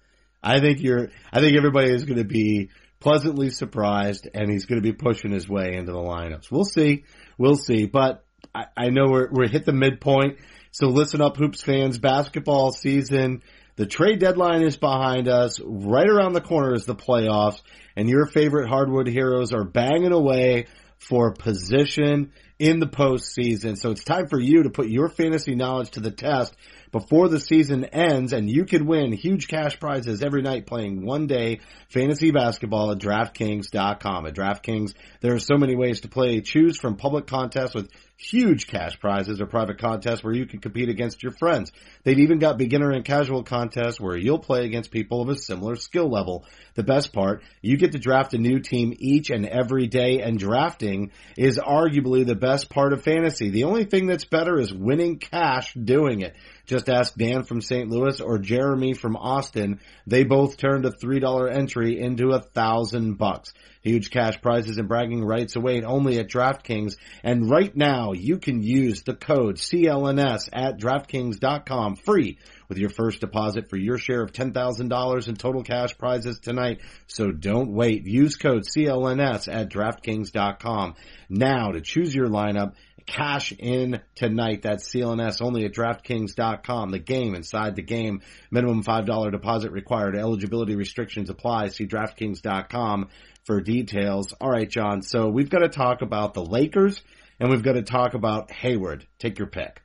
[0.43, 4.81] I think you're, I think everybody is going to be pleasantly surprised and he's going
[4.81, 6.51] to be pushing his way into the lineups.
[6.51, 7.05] We'll see.
[7.37, 7.87] We'll see.
[7.87, 10.39] But I, I know we're, we're hit the midpoint.
[10.71, 11.99] So listen up, Hoops fans.
[11.99, 13.43] Basketball season.
[13.77, 15.61] The trade deadline is behind us.
[15.63, 17.61] Right around the corner is the playoffs
[17.97, 20.67] and your favorite hardwood heroes are banging away
[20.99, 23.79] for position in the postseason.
[23.79, 26.55] So it's time for you to put your fantasy knowledge to the test
[26.91, 31.27] before the season ends and you can win huge cash prizes every night playing one
[31.27, 34.27] day fantasy basketball at DraftKings.com.
[34.27, 36.41] At DraftKings, there are so many ways to play.
[36.41, 40.89] Choose from public contests with huge cash prizes or private contests where you can compete
[40.89, 41.71] against your friends.
[42.03, 45.77] They've even got beginner and casual contests where you'll play against people of a similar
[45.77, 46.45] skill level.
[46.75, 50.37] The best part, you get to draft a new team each and every day and
[50.37, 53.51] drafting is arguably the best part of fantasy.
[53.51, 56.35] The only thing that's better is winning cash doing it.
[56.67, 57.89] Just ask Dan from St.
[57.89, 59.81] Louis or Jeremy from Austin.
[60.07, 63.55] They both turned a $3 entry into a thousand bucks.
[63.83, 66.97] Huge cash prizes and bragging rights await only at DraftKings.
[67.23, 72.39] And right now you can use the code CLNS at DraftKings.com free
[72.69, 76.81] with your first deposit for your share of $10,000 in total cash prizes tonight.
[77.07, 78.07] So don't wait.
[78.07, 80.95] Use code CLNS at DraftKings.com
[81.29, 82.75] now to choose your lineup
[83.09, 84.63] cash in tonight.
[84.63, 86.91] That's CLNS only at DraftKings.com.
[86.91, 88.21] The game inside the game.
[88.51, 90.15] Minimum $5 deposit required.
[90.15, 91.69] Eligibility restrictions apply.
[91.69, 93.09] See DraftKings.com
[93.49, 94.35] for details.
[94.35, 95.01] All right, Jon.
[95.01, 97.03] So we've got to talk about the Lakers
[97.41, 99.07] and we've got to talk about Hayward.
[99.19, 99.81] Take your pick.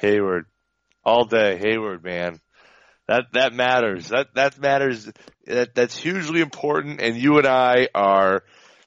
[0.00, 0.46] Hayward.
[1.04, 1.58] All day.
[1.58, 2.40] Hayward, man.
[3.06, 4.08] That, that matters.
[4.08, 5.12] That, that matters.
[5.44, 7.02] That, that's hugely important.
[7.02, 8.44] And you and I are,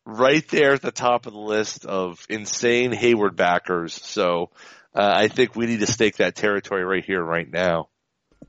[0.08, 3.94] right there at the top of the list of insane Hayward backers.
[3.94, 4.50] So
[4.96, 7.90] uh, I think we need to stake that territory right here, right now.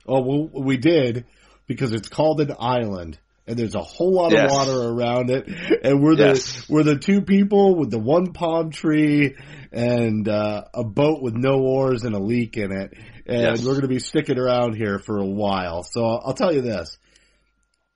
[0.06, 1.26] Oh, well, we did
[1.66, 3.18] because it's called an island.
[3.48, 4.44] And there's a whole lot yes.
[4.44, 5.48] of water around it,
[5.82, 6.68] and we're the yes.
[6.68, 9.36] we're the two people with the one palm tree
[9.72, 12.92] and uh, a boat with no oars and a leak in it,
[13.26, 13.64] and Yes.
[13.64, 15.82] we're going to be sticking around here for a while.
[15.82, 16.98] So I'll tell you this.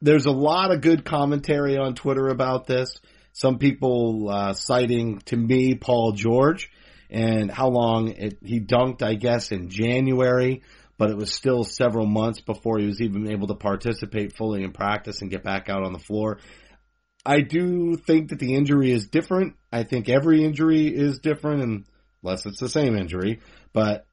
[0.01, 2.99] There's a lot of good commentary on Twitter about this.
[3.35, 6.71] Some people uh, citing to me Paul George
[7.11, 10.63] and how long it, he dunked, I guess, in January,
[11.03, 14.71] but it was still several months before he was even able to participate fully in
[14.71, 16.39] practice and get back out on the floor.
[17.27, 19.57] I do think that the injury is different.
[19.73, 21.89] I think every injury is different
[22.23, 23.41] unless it's the same injury,
[23.73, 24.07] but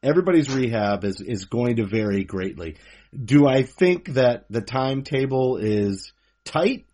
[0.00, 2.76] everybody's rehab is, is going to vary greatly.
[3.12, 6.12] Do I think that the timetable is
[6.44, 6.86] tight?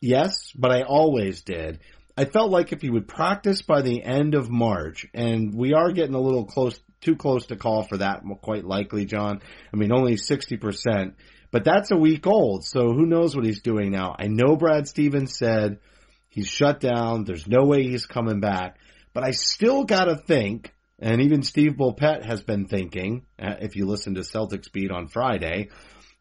[0.00, 1.80] Yes, but I always did.
[2.16, 5.90] I felt like if he would practice by the end of March, and we are
[5.90, 9.40] getting a little close, too close to call for that, quite likely, Jon.
[9.72, 11.14] I mean, only 60%,
[11.50, 14.16] but that's a week old, so who knows what he's doing now.
[14.18, 15.80] I know Brad Stevens said
[16.30, 18.78] he's shut down, there's no way he's coming back,
[19.12, 23.86] but I still gotta think, and even Steve Bulpett has been thinking, uh, if you
[23.86, 25.68] listen to Celtics Beat on Friday,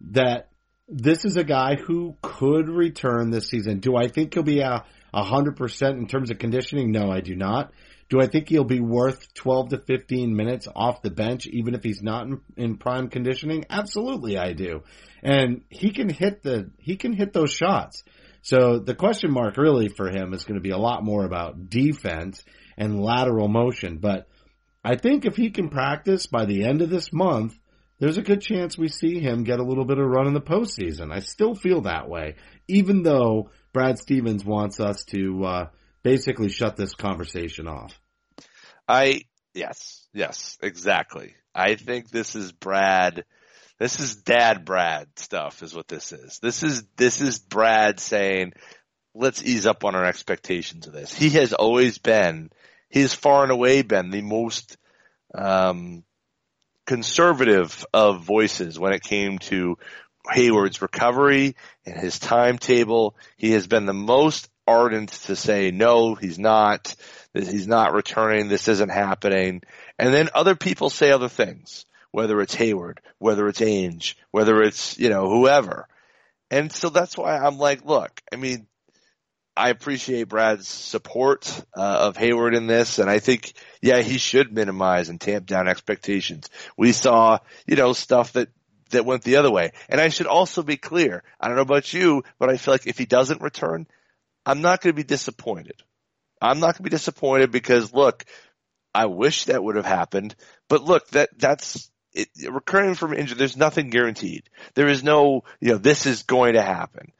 [0.09, 0.49] that
[0.87, 3.79] this is a guy who could return this season.
[3.79, 6.91] Do I think he'll be a hundred percent in terms of conditioning?
[6.91, 7.71] No, I do not.
[8.11, 11.81] Do I think he'll be worth 12 to 15 minutes off the bench, even if
[11.81, 13.63] he's not in, in prime conditioning?
[13.69, 14.83] Absolutely, I do.
[15.23, 18.03] And he can hit the, he can hit those shots.
[18.41, 21.69] So the question mark really for him is going to be a lot more about
[21.69, 22.43] defense
[22.77, 23.99] and lateral motion.
[23.99, 24.27] But
[24.83, 27.57] I think if he can practice by the end of this month,
[27.99, 30.41] there's a good chance we see him get a little bit of run in the
[30.41, 31.13] postseason.
[31.13, 32.35] I still feel that way,
[32.67, 35.65] even though Brad Stevens wants us to uh,
[36.03, 38.00] basically shut this conversation off.
[38.87, 41.35] I yes, yes, exactly.
[41.53, 43.25] I think this is Brad.
[43.79, 46.39] This is Dad Brad stuff, is what this is.
[46.41, 48.53] This is this is Brad saying,
[49.13, 52.51] "Let's ease up on our expectations of this." He has always been,
[52.89, 54.77] he's far and away been the most
[55.33, 56.03] um,
[56.85, 59.77] conservative of voices when it came to
[60.29, 63.15] Hayward's recovery and his timetable.
[63.37, 66.95] He has been the most ardent to say, no, he's not,
[67.33, 69.61] he's not returning, this isn't happening.
[69.97, 74.97] And then other people say other things, whether it's Hayward, whether it's Ainge, whether it's,
[74.99, 75.87] you know, whoever.
[76.49, 78.67] And so that's why I'm like, look, I mean,
[79.55, 84.53] I appreciate Brad's support uh, of Hayward in this, and I think, yeah, he should
[84.53, 86.49] minimize and tamp down expectations.
[86.77, 88.49] We saw, you know, stuff that
[88.91, 91.23] that went the other way, and I should also be clear.
[91.39, 93.87] I don't know about you, but I feel like if he doesn't return,
[94.45, 95.81] I'm not going to be disappointed.
[96.41, 98.25] I'm not going to be disappointed because look,
[98.93, 100.35] I wish that would have happened,
[100.67, 103.37] but look, that that's it, recurring from injury.
[103.37, 104.49] There's nothing guaranteed.
[104.73, 107.13] There is no, you know, this is going to happen.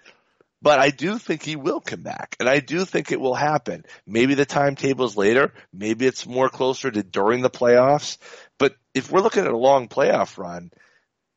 [0.63, 3.84] But I do think he will come back, and I do think it will happen.
[4.05, 5.53] Maybe the timetable is later.
[5.73, 8.17] Maybe it's more closer to during the playoffs.
[8.60, 10.71] But if we're looking at a long playoff run,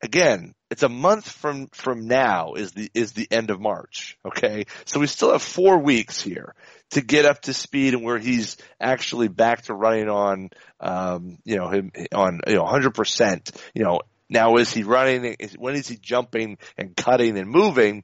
[0.05, 4.17] again, it's a month from from now is the is the end of March.
[4.25, 6.55] Okay, so we still have four weeks here
[6.91, 11.57] to get up to speed and where he's actually back to running on, um, you
[11.57, 12.93] know, him on you know 100.
[12.93, 15.25] percent You know, now is he running?
[15.25, 18.03] Is, When is he jumping and cutting and moving?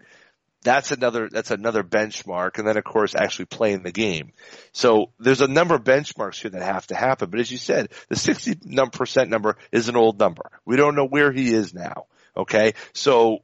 [0.64, 2.58] That's another that's another benchmark.
[2.58, 4.34] And then of course actually playing the game.
[4.74, 7.30] So there's a number of benchmarks here that have to happen.
[7.30, 10.50] But as you said the 60% number is an old number.
[10.66, 12.06] We don't know where he is now.
[12.38, 12.74] Okay?
[12.94, 13.40] So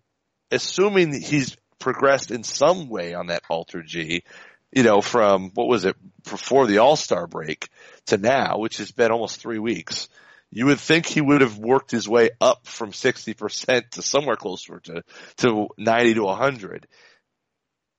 [0.52, 4.24] assuming he's progressed in some way on that Alter-G
[4.72, 7.70] you know from what was it before the all-star break
[8.08, 10.10] to now which has been almost three weeks
[10.52, 14.80] you would think he would have worked his way up from 60% to somewhere closer
[14.80, 15.04] to,
[15.38, 16.88] to 90 to 100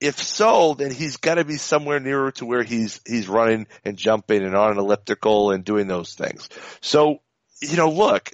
[0.01, 3.97] if so, then he's got to be somewhere nearer to where he's he's running and
[3.97, 6.49] jumping and on an elliptical and doing those things.
[6.81, 7.21] So,
[7.61, 8.31] you know, look,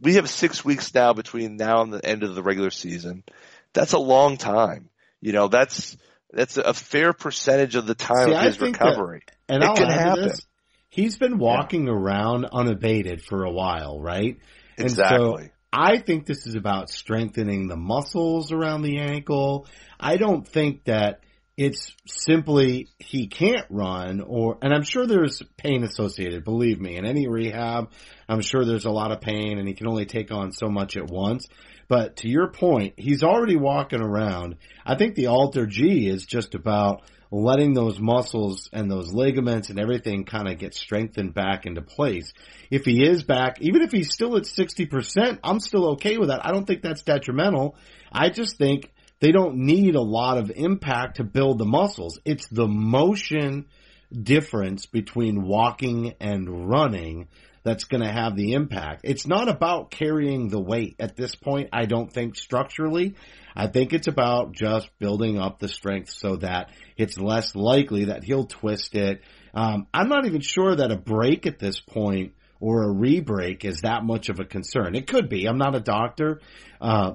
[0.00, 3.24] we have six weeks now between now and the end of the regular season.
[3.72, 4.90] That's a long time.
[5.20, 5.96] You know, that's
[6.32, 9.22] that's a fair percentage of the time See, of his recovery.
[9.26, 10.28] That, and it I'll can happen.
[10.28, 10.46] this,
[10.90, 14.38] he's been walking around unabated for a while, right?
[14.76, 15.44] And Exactly.
[15.46, 19.66] so I think this is about strengthening the muscles around the ankle.
[19.98, 21.20] I don't think that
[21.56, 27.04] it's simply he can't run or, and I'm sure there's pain associated, believe me, in
[27.04, 27.90] any rehab,
[28.28, 30.96] I'm sure there's a lot of pain and he can only take on so much
[30.96, 31.46] at once.
[31.86, 34.56] But to your point, he's already walking around.
[34.86, 40.24] I think the Alter-G is just about letting those muscles and those ligaments and everything
[40.24, 42.32] kind of get strengthened back into place.
[42.70, 46.44] If he is back, even if he's still at 60%, I'm still okay with that.
[46.44, 47.76] I don't think that's detrimental.
[48.10, 52.18] I just think they don't need a lot of impact to build the muscles.
[52.24, 53.66] It's the motion
[54.12, 57.28] difference between walking and running
[57.62, 59.02] that's going to have the impact.
[59.04, 61.68] It's not about carrying the weight at this point.
[61.72, 63.16] I don't think structurally.
[63.54, 68.24] I think it's about just building up the strength so that it's less likely that
[68.24, 69.22] he'll twist it.
[69.52, 73.80] Um, I'm not even sure that a break at this point or a re-break is
[73.80, 74.94] that much of a concern.
[74.94, 75.46] It could be.
[75.46, 76.40] I'm not a doctor.
[76.80, 77.14] Uh,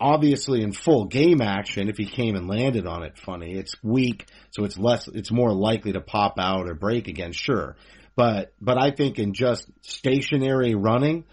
[0.00, 4.26] obviously in full game action, if he came and landed on it funny, it's weak,
[4.50, 7.76] so it's less, it's more likely to pop out or break again, sure.
[8.16, 11.24] But, but I think in just stationary running,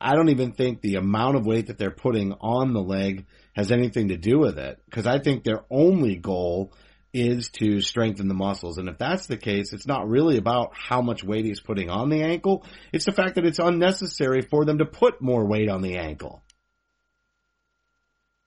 [0.00, 3.70] I don't even think the amount of weight that they're putting on the leg has
[3.70, 4.80] anything to do with it.
[4.90, 6.72] Cause I think their only goal
[7.12, 8.78] is to strengthen the muscles.
[8.78, 12.08] And if that's the case, it's not really about how much weight he's putting on
[12.08, 12.64] the ankle.
[12.92, 16.42] It's the fact that it's unnecessary for them to put more weight on the ankle.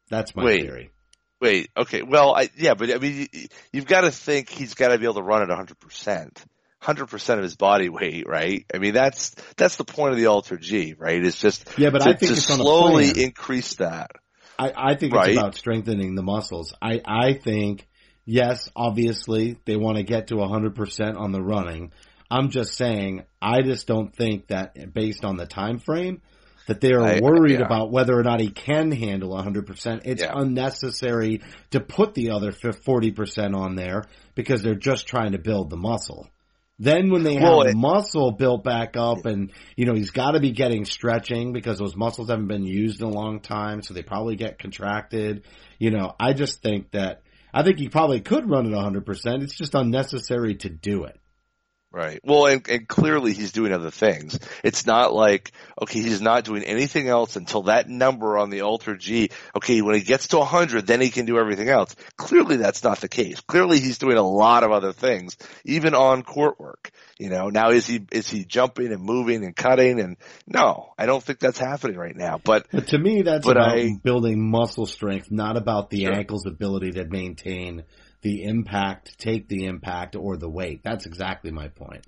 [0.09, 0.61] That's my Wait.
[0.61, 0.89] theory.
[1.41, 2.01] Wait, okay.
[2.01, 5.05] Well, I, yeah, but I mean, you- you've got to think he's got to be
[5.05, 6.43] able to run at 100%.
[6.86, 8.65] 100% of his body weight, right?
[8.73, 11.23] I mean, that's, that's the point of the Alter-G, right?
[11.23, 14.11] It's just Yeah, but to, I think to it's on a slowly increase that.
[14.57, 15.29] I, I think Right.
[15.31, 16.73] it's about strengthening the muscles.
[16.81, 17.88] I, I think,
[18.25, 21.91] yes, obviously they want to get to 100% on the running.
[22.31, 26.21] I'm just saying, I just don't think that based on the time frame
[26.67, 27.65] that they are I- worried yeah.
[27.65, 30.01] about whether or not he can handle 100%.
[30.05, 30.31] It's Yeah.
[30.36, 35.77] unnecessary to put the other 40% on there because they're just trying to build the
[35.77, 36.27] muscle.
[36.78, 40.11] Then when they have Well, the it- muscle built back up and, you know, he's
[40.11, 43.82] got to be getting stretching because those muscles haven't been used in a long time.
[43.82, 45.45] So they probably get contracted.
[45.80, 47.21] You know, I just think that,
[47.53, 49.41] I think he probably could run at 100%.
[49.43, 51.17] It's just unnecessary to do it.
[51.96, 52.20] Right.
[52.26, 54.38] Well, and, and clearly he's doing other things.
[54.66, 59.30] It's not like, okay, he's not doing anything else until that number on the Alter-G.
[59.56, 61.96] Okay, when he gets to 100, then he can do everything else.
[62.18, 63.39] Clearly that's not the case.
[63.39, 66.91] Clearly he's doing a lot of other things, even on court work.
[67.18, 71.06] You know, now is he, is he jumping and moving and cutting and no, I
[71.06, 72.41] don't think that's happening right now.
[72.43, 76.14] But But to me, that's But about I- building muscle strength, not about the Sure.
[76.14, 77.84] ankle's ability to maintain
[78.26, 80.82] the impact, take the impact, or the weight.
[80.84, 82.07] That's exactly my point.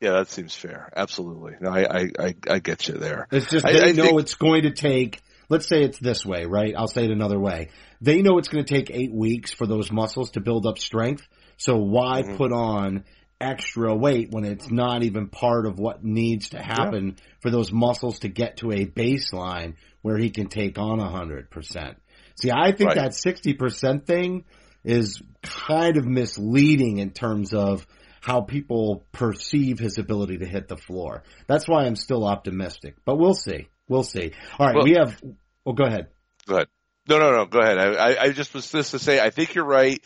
[0.00, 0.90] yeah, that seems fair.
[0.94, 1.54] Absolutely.
[1.60, 3.26] No, I, I, I, I get you there.
[3.32, 5.20] It's just I- they I know think- it's going to take.
[5.48, 6.74] Let's say it's this way, right?
[6.76, 7.70] I'll say it another way.
[8.02, 11.26] They know it's going to take eight weeks for those muscles to build up strength.
[11.56, 12.36] So why Mhm.
[12.36, 13.04] put on
[13.40, 18.18] extra weight when it's not even part of what needs to happen for those muscles
[18.20, 21.96] to get to a baseline where he can take on a hundred percent?
[22.40, 22.96] See, I think Right.
[22.98, 24.44] that sixty percent thing
[24.84, 27.86] is kind of misleading in terms of
[28.20, 31.22] how people perceive his ability to hit the floor.
[31.46, 33.68] That's why I'm still optimistic, but we'll see.
[33.88, 34.32] We'll see.
[34.58, 35.20] All right, Well- we have.
[35.64, 36.08] Well, go ahead.
[36.46, 36.68] Go ahead.
[37.08, 37.46] No, no, no.
[37.46, 37.78] Go ahead.
[37.78, 40.02] I, I, I just was just to say, I think you're right.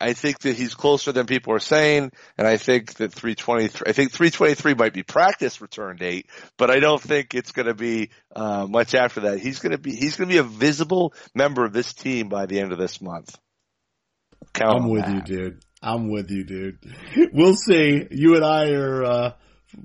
[0.00, 3.90] I think that he's closer than people are saying, and I think that 323.
[3.90, 6.26] I think 323 might be practice return date,
[6.56, 9.40] but I don't think it's going to be uh, much after that.
[9.40, 12.46] He's going to be he's going to be a visible member of this team by
[12.46, 13.36] the end of this month.
[14.52, 15.28] Count I'm with that.
[15.28, 15.62] you, dude.
[15.82, 16.78] I'm with you, dude.
[17.32, 18.06] We'll see.
[18.10, 19.32] You and I are uh,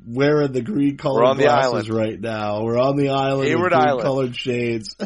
[0.06, 2.64] wearing the green colored glasses right now.
[2.64, 4.04] We're on the island Hayward with green Island.
[4.04, 4.96] colored shades.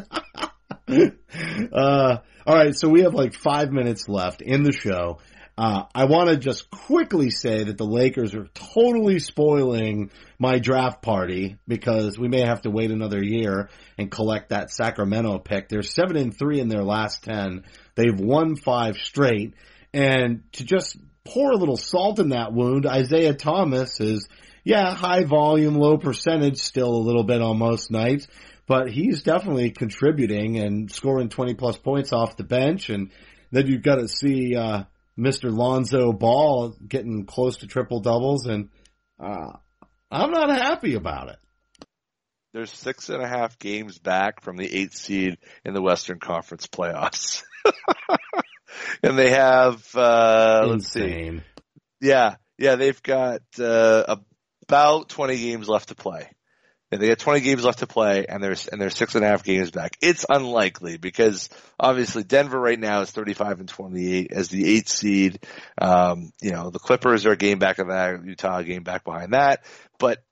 [0.88, 5.20] uh, all right, so we have like five minutes left in the show.
[5.58, 11.02] Uh, I want to just quickly say that the Lakers are totally spoiling my draft
[11.02, 15.68] party because we may have to wait another year and collect that Sacramento pick.
[15.68, 17.64] They're seven and three in their last ten.
[17.96, 19.56] They've won five straight.
[19.94, 20.96] And to just
[21.26, 24.28] pour a little salt in that wound, Isaiah Thomas is,
[24.64, 28.28] yeah, high volume, low percentage still a little bit on most nights,
[28.68, 32.92] but he's definitely contributing and scoring 20 plus points off the bench.
[32.92, 33.10] And
[33.52, 34.84] then you've got to see, uh,
[35.18, 35.52] Mr.
[35.52, 38.70] Lonzo Ball getting close to triple doubles and,
[39.20, 39.54] uh,
[40.12, 41.40] I'm not happy about it.
[42.54, 46.66] They're six and a half games back from the eighth seed in the Western Conference
[46.68, 47.44] playoffs.
[49.04, 51.42] and they have, uh, let's see,
[52.02, 54.16] Yeah, yeah, they've got uh,
[54.62, 56.32] about 20 games left to play.
[56.92, 59.28] And they got 20 games left to play, and there's and they're six and a
[59.28, 59.98] half games back.
[60.02, 65.46] It's unlikely because obviously Denver right now is 35 and 28 as the eighth seed.
[65.82, 69.34] Um, you know the Clippers are a game back of that, Utah game back behind
[69.34, 69.66] that.
[70.00, 70.24] But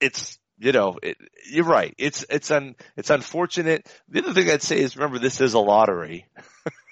[0.00, 1.16] it's you know it,
[1.50, 1.94] you're right.
[1.98, 3.90] It's it's un it's unfortunate.
[4.08, 6.26] The other thing I'd say is remember this is a lottery.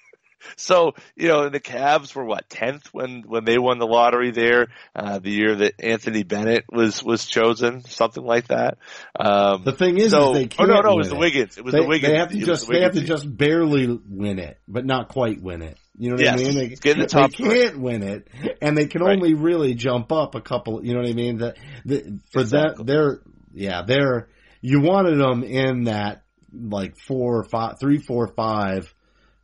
[0.56, 4.68] So, you know, the Cavs were what, 10th when, when they won the lottery there,
[4.94, 8.78] uh, the year that Anthony Bennett was, was chosen, something like that.
[9.18, 11.58] Um, The thing is, so, is they oh can't no, no, it was the Wiggins.
[11.58, 12.12] It was they, the Wiggins.
[12.12, 15.08] They have to it just the they have to just barely win it, but not
[15.08, 15.78] quite win it.
[15.96, 16.40] You know what Yes.
[16.40, 16.76] I mean?
[16.82, 18.28] They, the top they can't win it,
[18.60, 19.16] and they can Right.
[19.16, 20.84] only really jump up a couple.
[20.84, 21.38] You know what I mean?
[21.38, 22.84] That the, for Exactly.
[22.84, 23.20] that, their
[23.52, 24.28] yeah, they're
[24.60, 26.22] you wanted them in that
[26.52, 28.92] like four, five, three, four, five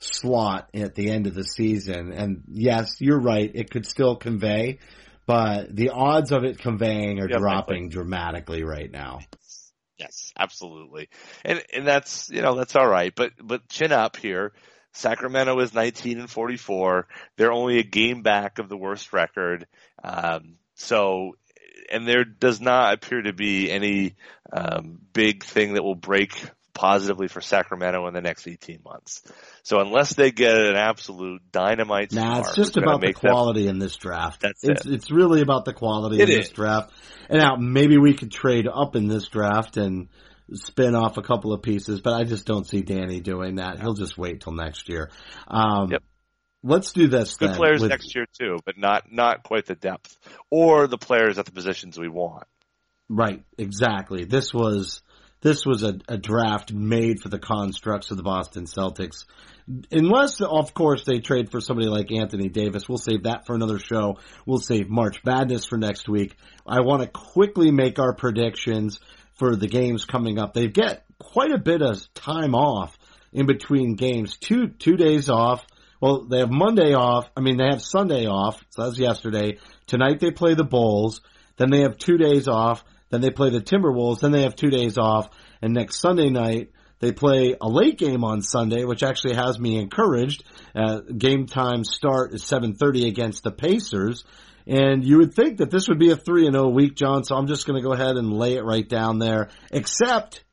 [0.01, 2.13] slot at the end of the season.
[2.13, 3.51] And yes, you're right.
[3.55, 4.79] It could still convey,
[5.27, 9.21] but the odds of it conveying are Yeah, dropping dramatically right now.
[9.99, 11.09] Yes, absolutely.
[11.45, 13.15] And and that's you know that's all right.
[13.15, 14.53] But but chin up here.
[14.93, 17.07] Sacramento is 19 and 44.
[17.37, 19.69] They're only a game back of the worst record.
[20.03, 21.37] Um, so
[21.91, 24.17] and there does not appear to be any
[24.53, 26.33] um, big thing that will break
[26.81, 29.23] positively for Sacramento in the next 18 months.
[29.65, 33.69] So unless they get an absolute dynamite, Nah, it's just about the make them- quality
[33.69, 34.41] in this draft.
[34.41, 34.95] That's it's it.
[34.95, 36.91] it's really about the quality It in this draft.
[37.29, 40.09] And now maybe we could trade up in this draft and
[40.55, 43.79] spin off a couple of pieces, but I just don't see Danny doing that.
[43.79, 45.11] He'll just wait till next year.
[45.49, 46.03] Um, Yep.
[46.63, 47.37] Let's do this.
[47.37, 50.17] good players with- next year too, but not not quite the depth
[50.51, 52.45] or the players at the positions we want.
[53.11, 54.25] Right, exactly.
[54.25, 55.03] This was
[55.41, 59.25] this was a, a draft made for the constructs of the Boston Celtics.
[59.91, 62.89] Unless, of course, they trade for somebody like Anthony Davis.
[62.89, 64.19] We'll save that for another show.
[64.45, 66.37] We'll save March Madness for next week.
[66.67, 68.99] I want to quickly make our predictions
[69.35, 70.55] for the games coming up.
[70.55, 72.99] They get quite a bit of time off
[73.33, 74.37] in between games.
[74.37, 75.65] Two two days off.
[76.01, 77.31] Well, they have Monday off.
[77.37, 78.65] I mean, they have Sunday off.
[78.71, 79.59] So that's yesterday.
[79.87, 81.21] Tonight they play the Bulls.
[81.57, 82.83] Then they have two days off.
[83.11, 84.21] Then they play the Timberwolves.
[84.21, 85.31] Then they have two days off.
[85.61, 89.79] And next Sunday night they play a late game on Sunday, which actually has me
[89.79, 90.45] encouraged.
[90.75, 94.25] Uh, game time start is 7:30 against the Pacers.
[94.67, 97.35] And you would think that this would be a 3 and 0 week, Jon, so
[97.35, 99.49] I'm just going to go ahead and lay it right down there.
[99.71, 100.45] Except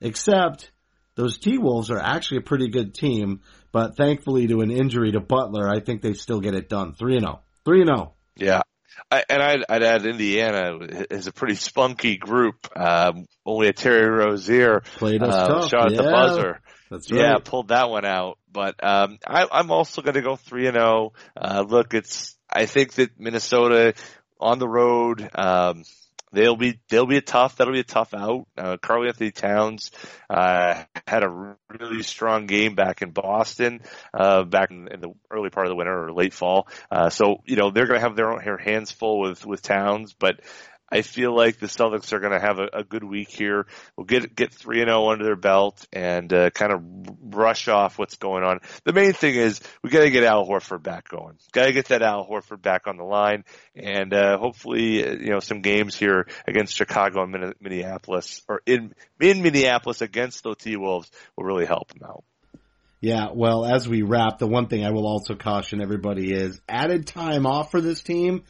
[0.00, 0.72] except
[1.14, 5.68] those T-Wolves are actually a pretty good team, but thankfully to an injury to Butler,
[5.68, 6.94] I think they still get it done.
[6.94, 7.40] 3 and 0.
[7.64, 7.96] 3 and oh.
[7.96, 8.14] 0.
[8.36, 8.60] Yeah.
[9.10, 10.78] I, and I'd, I'd add Indiana
[11.10, 12.68] is a pretty spunky group.
[12.76, 15.70] Um, only a Terry Rozier Played us uh, tough.
[15.70, 16.60] shot at the buzzer.
[16.90, 17.20] That's right.
[17.20, 18.38] Yeah, pulled that one out.
[18.50, 21.12] But um, I, I'm also going to go three and zero.
[21.36, 23.94] Uh, look, it's I think that Minnesota
[24.38, 25.28] on the road.
[25.34, 25.84] Um,
[26.32, 28.46] They'll be they'll be a tough that'll be a tough out.
[28.56, 29.90] Uh, Karl-Anthony Towns
[30.30, 33.80] uh, had a really strong game back in Boston
[34.14, 36.68] uh, back in, in the early part of the winter or late fall.
[36.90, 39.62] Uh, so you know they're going to have their own their hands full with with
[39.62, 40.40] Towns, but
[40.92, 43.66] I feel like the Celtics are going to have a, a good week here.
[43.96, 47.98] We'll get get three and zero under their belt and uh, kind of brush off
[47.98, 48.60] what's going on.
[48.84, 51.38] The main thing is we got to get Al Horford back going.
[51.52, 55.30] Got to get that Al Horford back on the line, and uh, hopefully, uh, you
[55.30, 60.54] know, some games here against Chicago and Min- Minneapolis or in in Minneapolis against the
[60.54, 62.22] T Wolves will really help them out.
[63.00, 67.06] Yeah, well, as we wrap, the one thing I will also caution everybody is added
[67.06, 68.44] time off for this team.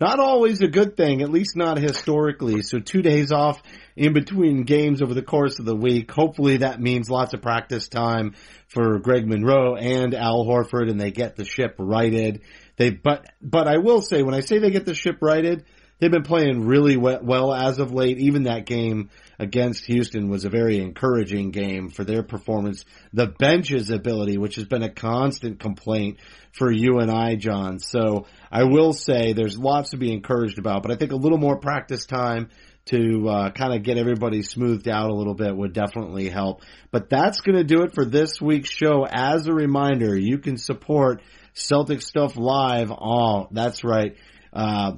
[0.00, 2.62] Not always a good thing, at least not historically.
[2.62, 3.60] So two days off
[3.96, 6.12] in between games over the course of the week.
[6.12, 8.34] Hopefully that means lots of practice time
[8.68, 12.42] for Greg Monroe and Al Horford and they get the ship righted.
[12.76, 15.64] They, but, but I will say when I say they get the ship righted,
[15.98, 18.18] they've been playing really well as of late.
[18.18, 22.84] Even that game against Houston was a very encouraging game for their performance.
[23.12, 26.18] The bench's ability, which has been a constant complaint
[26.52, 27.78] for you and I, Jon.
[27.78, 31.38] So I will say there's lots to be encouraged about, but I think a little
[31.38, 32.50] more practice time
[32.86, 36.62] to uh, kind of get everybody smoothed out a little bit would definitely help.
[36.90, 39.06] But that's going to do it for this week's show.
[39.06, 41.22] As a reminder, you can support
[41.52, 42.90] Celtic Stuff Live.
[42.90, 44.16] Oh, that's right.
[44.54, 44.92] Uh,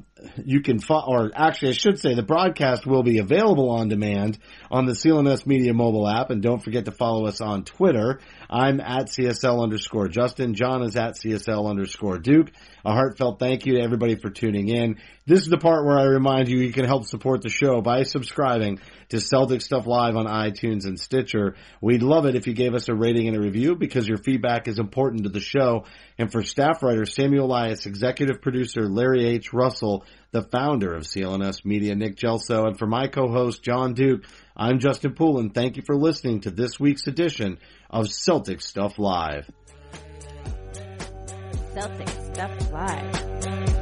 [0.44, 4.38] you can, fo- or actually I should say the broadcast will be available on demand
[4.70, 8.20] on the CLNS Media mobile app and don't forget to follow us on Twitter.
[8.48, 10.54] I'm at CSL underscore Justin.
[10.54, 12.50] Jon is at CSL underscore Duke.
[12.84, 14.96] A heartfelt thank you to everybody for tuning in.
[15.26, 18.02] This is the part where I remind you you can help support the show by
[18.02, 21.56] subscribing to Celtic Stuff Live on iTunes and Stitcher.
[21.80, 24.66] We'd love it if you gave us a rating and a review because your feedback
[24.66, 25.84] is important to the show.
[26.18, 29.52] And for staff writer Samuel Elias, executive producer Larry H.
[29.52, 34.24] Russell, the founder of CLNS Media, Nick Gelso, and for my co-host Jon Duke,
[34.56, 35.50] I'm Justin Poulin.
[35.50, 37.58] Thank you for listening to this week's edition
[37.88, 39.50] of Celtic Stuff Live.
[41.74, 43.79] Celtic Stuff Live.